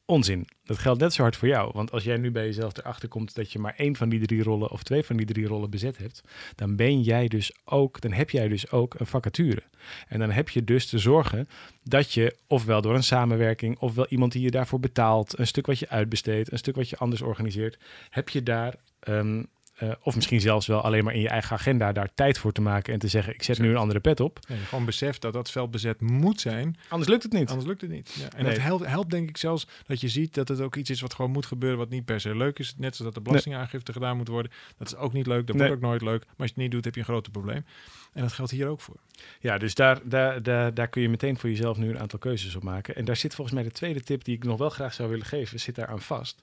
Onzin. 0.06 0.48
Dat 0.64 0.78
geldt 0.78 1.00
net 1.00 1.12
zo 1.12 1.22
hard 1.22 1.36
voor 1.36 1.48
jou. 1.48 1.70
Want 1.72 1.92
als 1.92 2.04
jij 2.04 2.16
nu 2.16 2.30
bij 2.30 2.44
jezelf 2.44 2.76
erachter 2.76 3.08
komt 3.08 3.34
dat 3.34 3.52
je 3.52 3.58
maar 3.58 3.74
één 3.76 3.96
van 3.96 4.08
die 4.08 4.26
drie 4.26 4.42
rollen 4.42 4.70
of 4.70 4.82
twee 4.82 5.02
van 5.02 5.16
die 5.16 5.26
drie 5.26 5.46
rollen 5.46 5.70
bezet 5.70 5.98
hebt, 5.98 6.20
dan 6.54 6.76
ben 6.76 7.00
jij 7.02 7.28
dus 7.28 7.52
ook, 7.64 8.00
dan 8.00 8.12
heb 8.12 8.30
jij 8.30 8.48
dus 8.48 8.70
ook 8.70 8.94
een 8.98 9.06
vacature. 9.06 9.62
En 10.08 10.18
dan 10.18 10.30
heb 10.30 10.48
je 10.48 10.64
dus 10.64 10.86
te 10.86 10.98
zorgen 10.98 11.48
dat 11.82 12.12
je 12.12 12.36
ofwel 12.46 12.82
door 12.82 12.94
een 12.94 13.02
samenwerking, 13.02 13.78
ofwel 13.78 14.06
iemand 14.08 14.32
die 14.32 14.42
je 14.42 14.50
daarvoor 14.50 14.80
betaalt, 14.80 15.38
een 15.38 15.46
stuk 15.46 15.66
wat 15.66 15.78
je 15.78 15.88
uitbesteedt, 15.88 16.52
een 16.52 16.58
stuk 16.58 16.76
wat 16.76 16.88
je 16.88 16.96
anders 16.96 17.22
organiseert, 17.22 17.78
heb 18.10 18.28
je 18.28 18.42
daar, 18.42 18.74
ehm, 19.00 19.42
eh, 19.90 19.96
of 20.02 20.14
misschien 20.14 20.40
zelfs 20.40 20.66
wel 20.66 20.80
alleen 20.80 21.04
maar 21.04 21.14
in 21.14 21.20
je 21.20 21.28
eigen 21.28 21.56
agenda, 21.56 21.92
daar 21.92 22.08
tijd 22.14 22.38
voor 22.38 22.52
te 22.52 22.60
maken 22.60 22.92
en 22.92 22.98
te 22.98 23.08
zeggen: 23.08 23.34
ik 23.34 23.42
zet 23.42 23.58
nu 23.58 23.70
een 23.70 23.76
andere 23.76 24.00
pet 24.00 24.20
op. 24.20 24.38
Ja, 24.48 24.54
gewoon 24.56 24.84
beseft 24.84 25.20
dat 25.22 25.32
dat 25.32 25.50
veld 25.50 25.70
bezet 25.70 26.00
moet 26.00 26.40
zijn, 26.40 26.76
Anders 26.88 27.10
lukt 27.10 27.22
het 27.22 27.32
niet. 27.32 27.48
anders 27.48 27.66
lukt 27.68 27.80
het 27.80 27.90
niet. 27.90 28.12
Ja. 28.18 28.28
En 28.36 28.44
Nee. 28.44 28.54
dat 28.54 28.62
helpt, 28.62 28.86
helpt 28.86 29.10
denk 29.10 29.28
ik 29.28 29.36
zelfs 29.36 29.66
dat 29.86 30.00
je 30.00 30.08
ziet 30.08 30.34
dat 30.34 30.48
het 30.48 30.60
ook 30.60 30.76
iets 30.76 30.90
is 30.90 31.00
wat 31.00 31.14
gewoon 31.14 31.30
moet 31.30 31.46
gebeuren, 31.46 31.78
wat 31.78 31.88
niet 31.90 32.04
per 32.04 32.20
se 32.20 32.36
leuk 32.36 32.58
is. 32.58 32.74
Net 32.76 32.96
zoals 32.96 33.12
dat 33.14 33.24
de 33.24 33.28
belastingaangifte 33.30 33.92
gedaan 33.92 34.16
moet 34.16 34.28
worden. 34.28 34.52
Dat 34.78 34.86
is 34.86 34.96
ook 34.96 35.12
niet 35.12 35.26
leuk, 35.26 35.46
dat 35.46 35.56
Nee. 35.56 35.66
wordt 35.68 35.82
ook 35.82 35.88
nooit 35.88 36.02
leuk. 36.02 36.20
Maar 36.20 36.34
als 36.36 36.46
je 36.46 36.52
het 36.54 36.62
niet 36.62 36.70
doet, 36.70 36.84
heb 36.84 36.94
je 36.94 37.00
een 37.00 37.06
groot 37.06 37.30
probleem. 37.32 37.64
En 38.12 38.22
dat 38.22 38.32
geldt 38.32 38.50
hier 38.50 38.68
ook 38.68 38.80
voor. 38.80 38.96
Ja, 39.40 39.58
dus 39.58 39.74
daar, 39.74 39.98
daar, 40.04 40.42
daar, 40.42 40.74
daar 40.74 40.88
kun 40.88 41.02
je 41.02 41.08
meteen 41.08 41.38
voor 41.38 41.48
jezelf 41.50 41.76
nu 41.76 41.88
een 41.88 41.98
aantal 41.98 42.18
keuzes 42.18 42.54
op 42.56 42.62
maken. 42.62 42.94
En 42.96 43.04
daar 43.04 43.16
zit 43.16 43.34
volgens 43.34 43.56
mij 43.56 43.64
de 43.64 43.70
tweede 43.70 44.00
tip 44.00 44.24
die 44.24 44.36
ik 44.36 44.44
nog 44.44 44.58
wel 44.58 44.70
graag 44.70 44.94
zou 44.94 45.08
willen 45.10 45.26
geven, 45.26 45.60
zit 45.60 45.74
daar 45.74 45.86
aan 45.86 46.00
vast. 46.00 46.40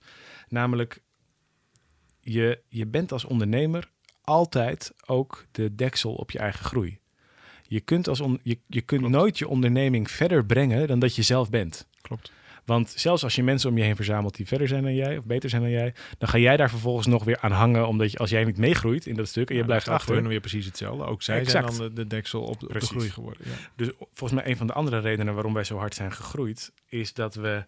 Namelijk, 0.49 1.01
je, 2.21 2.60
je 2.67 2.86
bent 2.88 3.12
als 3.12 3.25
ondernemer 3.25 3.89
altijd 4.21 4.93
ook 5.05 5.45
de 5.51 5.75
deksel 5.75 6.13
op 6.13 6.31
je 6.31 6.39
eigen 6.39 6.65
groei. 6.65 6.99
Je 7.67 7.79
kunt, 7.79 8.07
als 8.07 8.19
on, 8.19 8.39
je, 8.43 8.60
je 8.67 8.81
kunt 8.81 9.01
Klopt. 9.01 9.15
nooit 9.15 9.38
je 9.38 9.47
onderneming 9.47 10.12
verder 10.12 10.45
brengen 10.45 10.88
dan 10.88 10.99
dat 10.99 11.15
je 11.15 11.21
zelf 11.21 11.49
bent. 11.49 11.88
Klopt. 12.01 12.31
Want 12.65 12.93
zelfs 12.97 13.23
als 13.23 13.36
je 13.36 13.43
mensen 13.43 13.69
om 13.69 13.77
je 13.77 13.84
heen 13.84 13.95
verzamelt 13.95 14.36
die 14.36 14.47
verder 14.47 14.67
zijn 14.67 14.84
dan 14.84 14.95
jij, 14.95 15.17
of 15.17 15.23
beter 15.25 15.49
zijn 15.49 15.62
dan 15.62 15.71
jij, 15.71 15.93
dan 16.17 16.29
ga 16.29 16.38
jij 16.38 16.57
daar 16.57 16.69
vervolgens 16.69 17.07
nog 17.07 17.23
weer 17.23 17.38
aan 17.39 17.51
hangen, 17.51 17.88
omdat 17.88 18.12
je, 18.12 18.17
als 18.17 18.29
jij 18.29 18.43
niet 18.43 18.57
meegroeit 18.57 19.05
in 19.05 19.15
dat 19.15 19.27
stuk 19.27 19.47
en 19.49 19.53
je 19.55 19.60
Ja, 19.60 19.65
blijft 19.65 19.86
dan 19.86 19.93
achter, 19.95 20.15
hun 20.15 20.27
weer 20.27 20.39
precies 20.39 20.65
hetzelfde. 20.65 21.03
Ook 21.05 21.21
zij 21.21 21.39
Exact. 21.39 21.73
zijn 21.73 21.77
dan 21.88 21.95
de, 21.95 22.01
de 22.01 22.07
deksel 22.15 22.41
op, 22.41 22.47
de- 22.47 22.53
op 22.53 22.60
de 22.60 22.67
Precies. 22.67 22.89
groei 22.89 23.10
geworden. 23.10 23.41
Ja. 23.45 23.51
Dus 23.75 23.91
volgens 23.97 24.41
mij 24.41 24.49
een 24.51 24.57
van 24.57 24.67
de 24.67 24.73
andere 24.73 24.99
redenen 24.99 25.34
waarom 25.34 25.53
wij 25.53 25.63
zo 25.63 25.77
hard 25.77 25.95
zijn 25.95 26.12
gegroeid, 26.12 26.71
is 26.89 27.13
dat 27.13 27.36
we 27.36 27.63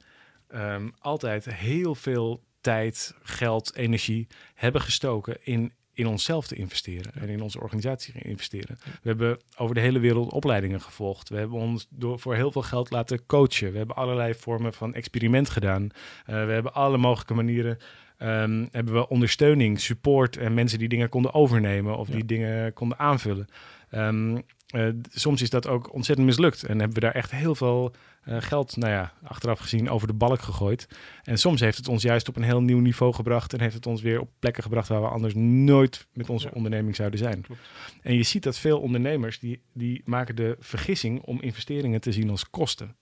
ehm, 0.48 0.90
altijd 1.00 1.46
heel 1.46 1.96
veel 1.96 2.44
tijd, 2.64 3.16
geld, 3.24 3.76
energie 3.76 4.28
hebben 4.56 4.82
gestoken 4.82 5.38
in, 5.46 5.72
in 5.94 6.08
onszelf 6.08 6.48
te 6.48 6.56
investeren 6.56 7.12
en 7.14 7.30
in 7.30 7.42
onze 7.42 7.60
organisatie 7.62 8.14
te 8.14 8.20
investeren. 8.22 8.78
We 8.84 9.08
hebben 9.10 9.40
over 9.58 9.76
de 9.76 9.82
hele 9.82 10.00
wereld 10.00 10.32
opleidingen 10.32 10.82
gevolgd. 10.82 11.30
We 11.30 11.38
hebben 11.38 11.58
ons 11.60 11.88
door, 11.90 12.20
voor 12.20 12.36
heel 12.36 12.52
veel 12.52 12.62
geld 12.62 12.92
laten 12.92 13.26
coachen. 13.26 13.72
We 13.72 13.78
hebben 13.78 13.96
allerlei 13.96 14.34
vormen 14.34 14.74
van 14.74 14.94
experiment 14.94 15.50
gedaan. 15.50 15.90
Eh, 16.26 16.46
we 16.46 16.52
hebben 16.52 16.74
alle 16.74 16.98
mogelijke 16.98 17.34
manieren. 17.34 17.78
ehm, 18.18 18.66
hebben 18.72 18.94
we 18.94 19.08
ondersteuning, 19.08 19.80
support 19.80 20.38
en 20.38 20.54
mensen 20.54 20.80
die 20.80 20.88
dingen 20.90 21.10
konden 21.10 21.34
overnemen 21.34 21.98
of 21.98 22.08
Ja. 22.08 22.14
die 22.14 22.26
dingen 22.26 22.74
konden 22.74 23.00
aanvullen. 23.00 23.48
Ehm, 23.90 24.38
eh, 24.74 24.88
soms 25.10 25.42
is 25.42 25.50
dat 25.50 25.68
ook 25.68 25.94
ontzettend 25.94 26.28
mislukt. 26.28 26.64
En 26.64 26.78
hebben 26.78 26.94
we 26.94 27.00
daar 27.00 27.16
echt 27.16 27.32
heel 27.32 27.56
veel 27.56 27.94
eh, 28.24 28.42
geld, 28.42 28.78
nou 28.78 28.92
ja, 28.92 29.14
achteraf 29.24 29.60
gezien, 29.60 29.90
over 29.90 30.08
de 30.08 30.14
balk 30.14 30.42
gegooid. 30.42 30.88
En 31.24 31.38
soms 31.38 31.60
heeft 31.60 31.78
het 31.78 31.88
ons 31.88 32.04
juist 32.04 32.28
op 32.30 32.36
een 32.36 32.44
heel 32.44 32.62
nieuw 32.62 32.80
niveau 32.80 33.14
gebracht. 33.14 33.54
En 33.54 33.60
heeft 33.62 33.74
het 33.76 33.86
ons 33.86 34.02
weer 34.02 34.20
op 34.20 34.30
plekken 34.40 34.64
gebracht 34.64 34.88
waar 34.88 35.02
we 35.02 35.08
anders 35.08 35.34
nooit 35.36 36.08
met 36.14 36.30
onze 36.30 36.48
Ja. 36.48 36.54
onderneming 36.54 36.96
zouden 36.96 37.20
zijn. 37.20 37.42
Klopt. 37.42 37.62
En 38.02 38.16
je 38.16 38.24
ziet 38.24 38.44
dat 38.44 38.58
veel 38.58 38.80
ondernemers, 38.80 39.40
die, 39.40 39.62
die 39.74 40.02
maken 40.06 40.36
de 40.36 40.56
vergissing 40.60 41.22
om 41.22 41.42
investeringen 41.42 42.02
te 42.02 42.12
zien 42.12 42.30
als 42.30 42.50
kosten. 42.50 42.96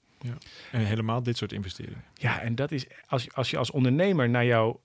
En 0.71 0.85
helemaal 0.85 1.23
dit 1.23 1.37
soort 1.37 1.51
investeringen. 1.51 2.03
Ja, 2.13 2.41
en 2.41 2.55
dat 2.55 2.71
is 2.71 2.85
als, 3.07 3.33
als 3.33 3.49
je 3.49 3.57
als 3.57 3.71
ondernemer 3.71 4.29
naar 4.29 4.45
jouw 4.45 4.81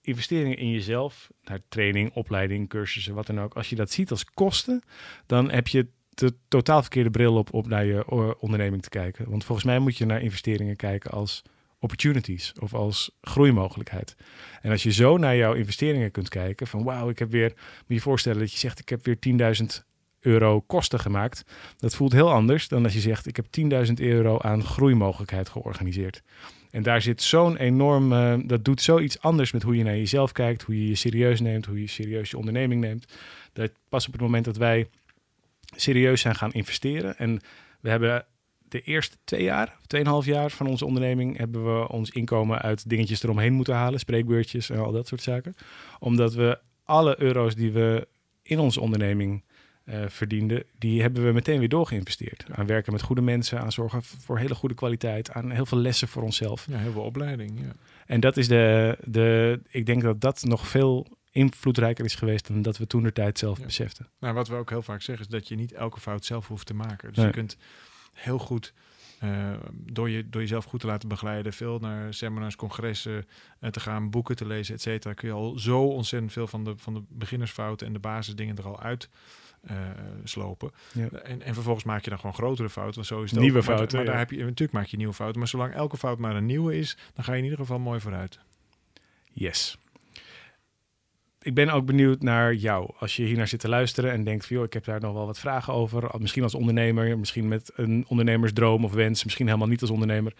investeringen 0.00 0.56
in 0.58 0.70
jezelf, 0.70 1.30
naar 1.44 1.60
training, 1.68 2.12
opleiding, 2.12 2.68
cursussen, 2.68 3.14
wat 3.14 3.26
dan 3.26 3.40
ook, 3.40 3.54
als 3.54 3.68
je 3.70 3.76
dat 3.76 3.90
ziet 3.90 4.10
als 4.10 4.24
kosten, 4.24 4.82
dan 5.26 5.50
heb 5.50 5.68
je 5.68 5.86
de 6.14 6.34
totaal 6.48 6.80
verkeerde 6.80 7.10
bril 7.10 7.36
op 7.36 7.52
om 7.54 7.68
naar 7.68 7.84
je 7.84 8.08
o- 8.08 8.34
onderneming 8.38 8.82
te 8.82 8.88
kijken. 8.88 9.30
Want 9.30 9.44
volgens 9.44 9.66
mij 9.66 9.78
moet 9.78 9.96
je 9.96 10.06
naar 10.06 10.22
investeringen 10.22 10.76
kijken 10.76 11.10
als 11.10 11.42
opportunities 11.78 12.52
of 12.60 12.74
als 12.74 13.10
groeimogelijkheid. 13.20 14.16
En 14.62 14.70
als 14.70 14.82
je 14.82 14.92
zo 14.92 15.16
naar 15.16 15.36
jouw 15.36 15.54
investeringen 15.54 16.10
kunt 16.10 16.28
kijken, 16.28 16.66
van 16.66 16.84
wauw, 16.84 17.08
ik 17.08 17.18
heb 17.18 17.30
weer, 17.30 17.52
moet 17.54 17.84
je 17.86 17.94
je 17.94 18.00
voorstellen 18.00 18.38
dat 18.38 18.52
je 18.52 18.58
zegt, 18.58 18.78
ik 18.78 18.88
heb 18.88 19.04
weer 19.04 19.18
10.000 19.18 19.84
euro 20.20 20.60
kosten 20.60 21.00
gemaakt. 21.00 21.44
Dat 21.76 21.94
voelt 21.94 22.12
heel 22.12 22.32
anders 22.32 22.68
dan 22.68 22.84
als 22.84 22.92
je 22.92 23.00
zegt, 23.00 23.26
ik 23.26 23.36
heb 23.36 23.46
10.000 23.86 23.92
euro 23.94 24.38
aan 24.38 24.64
groeimogelijkheid 24.64 25.48
georganiseerd. 25.48 26.22
En 26.70 26.82
daar 26.82 27.02
zit 27.02 27.22
zo'n 27.22 27.56
enorm, 27.56 28.12
eh, 28.12 28.34
dat 28.44 28.64
doet 28.64 28.80
zoiets 28.80 29.20
anders 29.20 29.52
met 29.52 29.62
hoe 29.62 29.76
je 29.76 29.84
naar 29.84 29.96
jezelf 29.96 30.32
kijkt, 30.32 30.62
hoe 30.62 30.80
je 30.80 30.88
je 30.88 30.94
serieus 30.94 31.40
neemt, 31.40 31.66
hoe 31.66 31.80
je 31.80 31.86
serieus 31.86 32.30
je 32.30 32.38
onderneming 32.38 32.80
neemt. 32.80 33.12
Dat 33.52 33.70
pas 33.88 34.06
op 34.06 34.12
het 34.12 34.22
moment 34.22 34.44
dat 34.44 34.56
wij 34.56 34.88
serieus 35.76 36.20
zijn 36.20 36.34
gaan 36.34 36.52
investeren. 36.52 37.18
En 37.18 37.40
we 37.80 37.90
hebben 37.90 38.26
de 38.68 38.80
eerste 38.80 39.16
twee 39.24 39.42
jaar, 39.42 39.76
of 39.80 39.86
tweeënhalf 39.86 40.24
jaar 40.24 40.50
van 40.50 40.66
onze 40.66 40.84
onderneming, 40.84 41.36
hebben 41.36 41.78
we 41.78 41.88
ons 41.88 42.10
inkomen 42.10 42.58
uit 42.58 42.88
dingetjes 42.88 43.22
eromheen 43.22 43.52
moeten 43.52 43.74
halen, 43.74 43.98
spreekbeurtjes 43.98 44.70
en 44.70 44.78
al 44.78 44.92
dat 44.92 45.08
soort 45.08 45.22
zaken. 45.22 45.56
Omdat 45.98 46.34
we 46.34 46.58
alle 46.84 47.20
euro's 47.20 47.54
die 47.54 47.72
we 47.72 48.08
in 48.42 48.58
onze 48.58 48.80
onderneming 48.80 49.42
eh, 49.84 50.04
verdienden, 50.08 50.62
die 50.78 51.00
hebben 51.00 51.24
we 51.24 51.32
meteen 51.32 51.58
weer 51.58 51.68
doorgeïnvesteerd. 51.68 52.44
Aan 52.50 52.66
werken 52.66 52.92
met 52.92 53.02
goede 53.02 53.22
mensen, 53.22 53.60
aan 53.60 53.72
zorgen 53.72 54.02
voor 54.02 54.38
hele 54.38 54.54
goede 54.54 54.74
kwaliteit, 54.74 55.30
aan 55.30 55.50
heel 55.50 55.66
veel 55.66 55.78
lessen 55.78 56.08
voor 56.08 56.22
onszelf. 56.22 56.66
Ja, 56.70 56.78
heel 56.78 56.92
veel 56.92 57.02
opleiding. 57.02 57.60
Ja. 57.60 57.72
En 58.06 58.20
dat 58.20 58.36
is 58.36 58.48
de, 58.48 58.96
de, 59.04 59.60
ik 59.70 59.86
denk 59.86 60.02
dat 60.02 60.20
dat 60.20 60.44
nog 60.44 60.68
veel 60.68 61.06
invloedrijker 61.34 62.04
is 62.04 62.14
geweest 62.14 62.46
dan 62.48 62.62
dat 62.62 62.76
we 62.78 62.86
toen 62.86 63.02
de 63.02 63.12
tijd 63.12 63.38
zelf 63.38 63.58
Ja. 63.58 63.64
beseften. 63.64 64.08
Nou, 64.18 64.34
wat 64.34 64.48
we 64.48 64.54
ook 64.54 64.70
heel 64.70 64.82
vaak 64.82 65.02
zeggen 65.02 65.24
is 65.24 65.30
dat 65.32 65.48
je 65.48 65.54
niet 65.54 65.72
elke 65.72 66.00
fout 66.00 66.24
zelf 66.24 66.48
hoeft 66.48 66.66
te 66.66 66.74
maken. 66.74 67.08
Dus 67.08 67.16
Nee. 67.16 67.26
je 67.26 67.32
kunt 67.32 67.56
heel 68.12 68.38
goed 68.38 68.72
eh, 69.18 69.52
door, 69.70 70.10
je, 70.10 70.28
door 70.28 70.40
jezelf 70.40 70.64
goed 70.64 70.80
te 70.80 70.86
laten 70.86 71.08
begeleiden, 71.08 71.52
veel 71.52 71.78
naar 71.78 72.14
seminars, 72.14 72.56
congressen 72.56 73.26
eh, 73.60 73.70
te 73.70 73.80
gaan, 73.80 74.10
boeken 74.10 74.36
te 74.36 74.46
lezen, 74.46 74.74
et 74.74 74.80
cetera, 74.80 75.14
kun 75.14 75.28
je 75.28 75.34
al 75.34 75.58
zo 75.58 75.82
ontzettend 75.86 76.32
veel 76.32 76.46
van 76.46 76.64
de, 76.64 76.74
van 76.76 76.94
de 76.94 77.02
beginnersfouten 77.08 77.86
en 77.86 77.92
de 77.92 77.98
basisdingen 77.98 78.56
er 78.56 78.66
al 78.66 78.80
uit 78.80 79.08
eh, 79.62 79.76
slopen. 80.24 80.70
Ja. 80.92 81.08
En, 81.08 81.42
en 81.42 81.54
vervolgens 81.54 81.84
maak 81.84 82.04
je 82.04 82.10
dan 82.10 82.18
gewoon 82.18 82.34
grotere 82.34 82.68
fouten. 82.70 82.94
Want 82.94 83.06
zo 83.06 83.22
is 83.22 83.30
het 83.30 83.40
Nieuwe 83.40 83.58
ook. 83.58 83.64
Maar- 83.66 83.76
fouten, 83.76 83.96
Maar, 83.96 84.06
ja. 84.06 84.10
daar 84.12 84.20
heb 84.20 84.30
je, 84.30 84.36
natuurlijk 84.44 84.72
maak 84.72 84.86
je 84.86 84.96
nieuwe 84.96 85.14
fouten. 85.14 85.38
Maar 85.38 85.48
zolang 85.48 85.74
elke 85.74 85.96
fout 85.96 86.18
maar 86.18 86.36
een 86.36 86.46
nieuwe 86.46 86.78
is, 86.78 86.96
dan 87.14 87.24
ga 87.24 87.32
je 87.32 87.38
in 87.38 87.44
ieder 87.44 87.58
geval 87.58 87.78
mooi 87.78 88.00
vooruit. 88.00 88.38
Yes. 89.32 89.78
Ik 91.44 91.54
ben 91.54 91.70
ook 91.70 91.86
benieuwd 91.86 92.22
naar 92.22 92.54
jou. 92.54 92.90
Als 92.98 93.16
je 93.16 93.24
hier 93.24 93.36
naar 93.36 93.48
zit 93.48 93.60
te 93.60 93.68
luisteren 93.68 94.12
en 94.12 94.24
denkt 94.24 94.46
van... 94.46 94.56
joh, 94.56 94.64
ik 94.64 94.72
heb 94.72 94.84
daar 94.84 95.00
nog 95.00 95.12
wel 95.12 95.26
wat 95.26 95.38
vragen 95.38 95.72
over. 95.72 96.10
Misschien 96.18 96.42
als 96.42 96.54
ondernemer, 96.54 97.18
misschien 97.18 97.48
met 97.48 97.70
een 97.74 98.04
ondernemersdroom 98.08 98.84
of 98.84 98.92
wens. 98.92 99.24
Misschien 99.24 99.46
helemaal 99.46 99.68
niet 99.68 99.80
als 99.80 99.90
ondernemer. 99.90 100.32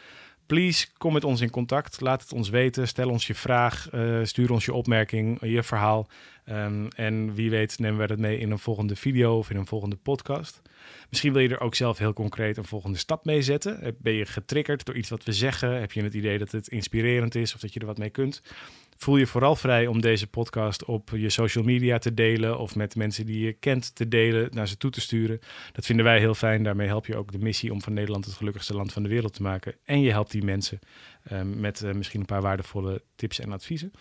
Please, 0.47 0.87
kom 0.99 1.13
met 1.13 1.25
ons 1.25 1.41
in 1.41 1.51
contact. 1.51 2.01
Laat 2.01 2.23
het 2.23 2.33
ons 2.33 2.49
weten. 2.49 2.89
Stel 2.89 3.09
ons 3.09 3.27
je 3.27 3.35
vraag. 3.35 3.89
eh, 3.91 4.19
stuur 4.23 4.51
ons 4.51 4.65
je 4.65 4.73
opmerking, 4.73 5.39
je 5.41 5.63
verhaal. 5.63 6.09
Ehm, 6.45 6.87
en 6.97 7.35
wie 7.35 7.51
weet 7.51 7.79
nemen 7.79 8.01
we 8.01 8.07
dat 8.07 8.19
mee 8.19 8.39
in 8.39 8.51
een 8.51 8.59
volgende 8.59 8.97
video 8.97 9.39
of 9.39 9.51
in 9.51 9.57
een 9.57 9.67
volgende 9.67 9.97
podcast. 9.97 10.63
Misschien 11.11 11.33
wil 11.33 11.43
je 11.43 11.49
er 11.49 11.61
ook 11.61 11.75
zelf 11.75 11.99
heel 11.99 12.13
concreet 12.13 12.57
een 12.57 12.65
volgende 12.65 12.99
stap 12.99 13.25
mee 13.25 13.43
zetten. 13.43 13.81
Eh, 13.81 13.93
Ben 13.99 14.13
je 14.13 14.27
getriggerd 14.27 14.85
door 14.85 14.97
iets 14.97 15.09
wat 15.09 15.25
we 15.25 15.33
zeggen? 15.33 15.81
Heb 15.81 15.93
je 15.93 16.03
het 16.03 16.15
idee 16.15 16.39
dat 16.39 16.53
het 16.53 16.69
inspirerend 16.69 17.35
is 17.35 17.55
of 17.55 17.61
dat 17.61 17.73
je 17.73 17.81
er 17.81 17.87
wat 17.87 17.99
mee 17.99 18.11
kunt? 18.11 18.43
Voel 19.05 19.17
je 19.17 19.27
vooral 19.27 19.57
vrij 19.57 19.87
om 19.87 20.01
deze 20.01 20.27
podcast 20.27 20.85
op 20.85 21.11
je 21.11 21.31
social 21.31 21.65
media 21.65 21.99
te 21.99 22.15
delen 22.15 22.59
of 22.59 22.77
met 22.77 22.97
mensen 22.97 23.27
die 23.27 23.45
je 23.45 23.53
kent 23.53 23.95
te 23.95 24.09
delen, 24.09 24.49
naar 24.51 24.69
ze 24.69 24.77
toe 24.77 24.91
te 24.91 25.01
sturen. 25.01 25.41
Dat 25.73 25.87
vinden 25.87 26.05
wij 26.05 26.19
heel 26.19 26.35
fijn. 26.35 26.63
Daarmee 26.63 26.87
help 26.87 27.07
je 27.07 27.17
ook 27.17 27.33
de 27.33 27.39
missie 27.39 27.73
om 27.73 27.83
van 27.83 27.93
Nederland 27.93 28.25
het 28.25 28.35
gelukkigste 28.35 28.75
land 28.75 28.93
van 28.93 29.03
de 29.03 29.09
wereld 29.09 29.33
te 29.33 29.43
maken. 29.43 29.75
En 29.85 30.01
je 30.01 30.11
helpt 30.11 30.31
die 30.31 30.45
mensen 30.45 30.79
ehm, 31.25 31.61
met 31.61 31.83
eh, 31.83 31.93
misschien 31.93 32.21
een 32.21 32.27
paar 32.27 32.43
waardevolle 32.43 33.03
tips 33.17 33.41
en 33.41 33.53
adviezen. 33.53 33.93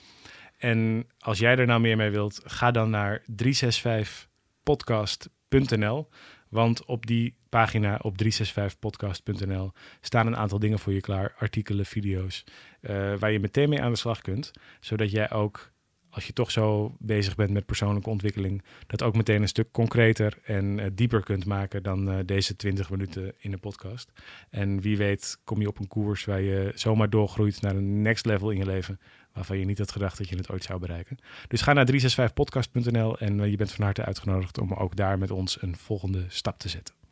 En 0.57 1.07
als 1.19 1.39
jij 1.39 1.57
er 1.57 1.65
nou 1.65 1.81
meer 1.81 1.97
mee 1.97 2.11
wilt, 2.11 2.41
ga 2.43 2.71
dan 2.71 2.89
naar 2.89 3.23
365podcast.nl. 3.43 6.09
Want 6.53 6.85
op 6.85 7.05
die 7.05 7.35
pagina 7.49 7.99
op 8.01 8.15
365podcast.nl 8.23 9.71
staan 10.01 10.27
een 10.27 10.37
aantal 10.37 10.59
dingen 10.59 10.79
voor 10.79 10.93
je 10.93 11.01
klaar. 11.01 11.35
Artikelen, 11.37 11.85
video's, 11.85 12.43
eh, 12.81 13.15
waar 13.15 13.31
je 13.31 13.39
meteen 13.39 13.69
mee 13.69 13.81
aan 13.81 13.91
de 13.91 13.97
slag 13.97 14.21
kunt. 14.21 14.51
Zodat 14.79 15.11
jij 15.11 15.31
ook, 15.31 15.71
als 16.13 16.27
je 16.27 16.33
toch 16.33 16.51
zo 16.51 16.95
bezig 16.99 17.35
bent 17.35 17.49
met 17.49 17.65
persoonlijke 17.65 18.09
ontwikkeling, 18.09 18.63
dat 18.87 19.03
ook 19.03 19.15
meteen 19.15 19.41
een 19.41 19.47
stuk 19.47 19.71
concreter 19.71 20.37
en 20.43 20.79
eh, 20.79 20.85
dieper 20.93 21.23
kunt 21.23 21.45
maken 21.45 21.83
dan 21.83 22.11
eh, 22.11 22.17
deze 22.25 22.55
20 22.55 22.89
minuten 22.89 23.33
in 23.37 23.51
de 23.51 23.57
podcast. 23.57 24.11
En 24.49 24.81
wie 24.81 24.97
weet 24.97 25.37
kom 25.43 25.61
je 25.61 25.67
op 25.67 25.79
een 25.79 25.87
koers 25.87 26.25
waar 26.25 26.41
je 26.41 26.71
zomaar 26.75 27.09
doorgroeit 27.09 27.61
naar 27.61 27.75
een 27.75 28.01
next 28.01 28.25
level 28.25 28.49
in 28.49 28.57
je 28.57 28.65
leven, 28.65 28.99
waarvan 29.33 29.57
je 29.57 29.65
niet 29.65 29.77
had 29.77 29.91
gedacht 29.91 30.17
dat 30.17 30.29
je 30.29 30.35
het 30.35 30.49
ooit 30.49 30.63
zou 30.63 30.79
bereiken. 30.79 31.17
Dus 31.47 31.61
ga 31.61 31.73
naar 31.73 31.87
365podcast.nl 31.91 33.17
en 33.17 33.39
eh, 33.39 33.49
je 33.49 33.57
bent 33.57 33.71
van 33.71 33.83
harte 33.83 34.05
uitgenodigd 34.05 34.59
om 34.59 34.73
ook 34.73 34.95
daar 34.95 35.17
met 35.17 35.31
ons 35.31 35.61
een 35.61 35.75
volgende 35.75 36.25
stap 36.27 36.59
te 36.59 36.69
zetten. 36.69 37.02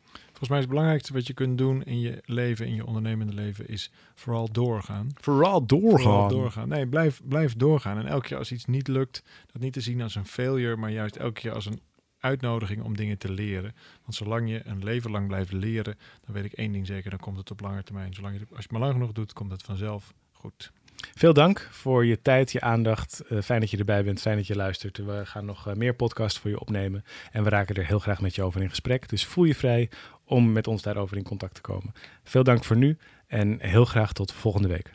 Volgens 0.42 0.60
mij 0.60 0.70
is 0.70 0.76
het 0.76 0.80
belangrijkste 0.82 1.12
wat 1.18 1.26
je 1.26 1.46
kunt 1.46 1.58
doen 1.58 1.82
in 1.82 2.00
je 2.00 2.22
leven, 2.24 2.66
in 2.66 2.74
je 2.74 2.86
ondernemende 2.86 3.32
leven, 3.32 3.68
is 3.68 3.90
vooral 4.14 4.52
doorgaan. 4.52 5.08
Vooral 5.20 5.64
Vooral 5.66 6.28
doorgaan. 6.28 6.68
Nee, 6.68 6.86
blijf, 6.86 7.20
blijf 7.24 7.56
doorgaan. 7.56 7.98
En 7.98 8.06
elke 8.06 8.26
keer 8.26 8.36
als 8.36 8.52
iets 8.52 8.64
niet 8.64 8.88
lukt, 8.88 9.22
dat 9.52 9.62
niet 9.62 9.72
te 9.72 9.80
zien 9.80 10.02
als 10.02 10.14
een 10.14 10.26
failure, 10.26 10.76
maar 10.76 10.90
juist 10.90 11.16
elke 11.16 11.40
keer 11.40 11.52
als 11.52 11.66
een 11.66 11.80
uitnodiging 12.18 12.82
om 12.82 12.96
dingen 12.96 13.18
te 13.18 13.32
leren. 13.32 13.74
Want 14.02 14.14
zolang 14.14 14.50
je 14.50 14.60
een 14.64 14.84
leven 14.84 15.10
lang 15.10 15.26
blijft 15.26 15.52
leren, 15.52 15.98
dan 16.24 16.34
weet 16.34 16.44
ik 16.44 16.52
één 16.52 16.72
ding 16.72 16.86
zeker, 16.86 17.10
dan 17.10 17.18
komt 17.18 17.36
het 17.36 17.50
op 17.50 17.60
lange 17.60 17.82
termijn. 17.82 18.14
Zolang 18.14 18.34
je, 18.34 18.40
als 18.40 18.48
je 18.48 18.62
het 18.62 18.70
maar 18.70 18.80
lang 18.80 18.92
genoeg 18.92 19.12
doet, 19.12 19.32
komt 19.32 19.50
het 19.50 19.62
vanzelf 19.62 20.12
goed. 20.32 20.72
Veel 21.14 21.32
dank 21.32 21.68
voor 21.70 22.04
je 22.04 22.22
tijd, 22.22 22.52
je 22.52 22.60
aandacht. 22.60 23.20
Eh, 23.20 23.38
fijn 23.40 23.60
dat 23.60 23.70
je 23.70 23.76
erbij 23.76 24.04
bent, 24.04 24.20
fijn 24.20 24.36
dat 24.36 24.46
je 24.46 24.56
luistert. 24.56 24.96
We 24.96 25.20
gaan 25.24 25.44
nog 25.44 25.66
eh, 25.66 25.74
meer 25.74 25.94
podcasts 25.94 26.38
voor 26.38 26.50
je 26.50 26.60
opnemen. 26.60 27.04
En 27.32 27.42
we 27.42 27.48
raken 27.48 27.74
er 27.74 27.86
heel 27.86 27.98
graag 27.98 28.20
met 28.20 28.34
je 28.34 28.42
over 28.42 28.62
in 28.62 28.68
gesprek. 28.68 29.08
Dus 29.08 29.26
voel 29.26 29.44
je 29.44 29.54
vrij 29.54 29.90
om 30.32 30.52
met 30.52 30.66
ons 30.66 30.82
daarover 30.82 31.16
in 31.16 31.22
contact 31.22 31.54
te 31.54 31.60
komen. 31.60 31.92
Veel 32.24 32.44
dank 32.44 32.64
voor 32.64 32.76
nu 32.76 32.96
en 33.26 33.56
heel 33.60 33.84
graag 33.84 34.12
tot 34.12 34.32
volgende 34.32 34.68
week. 34.68 34.92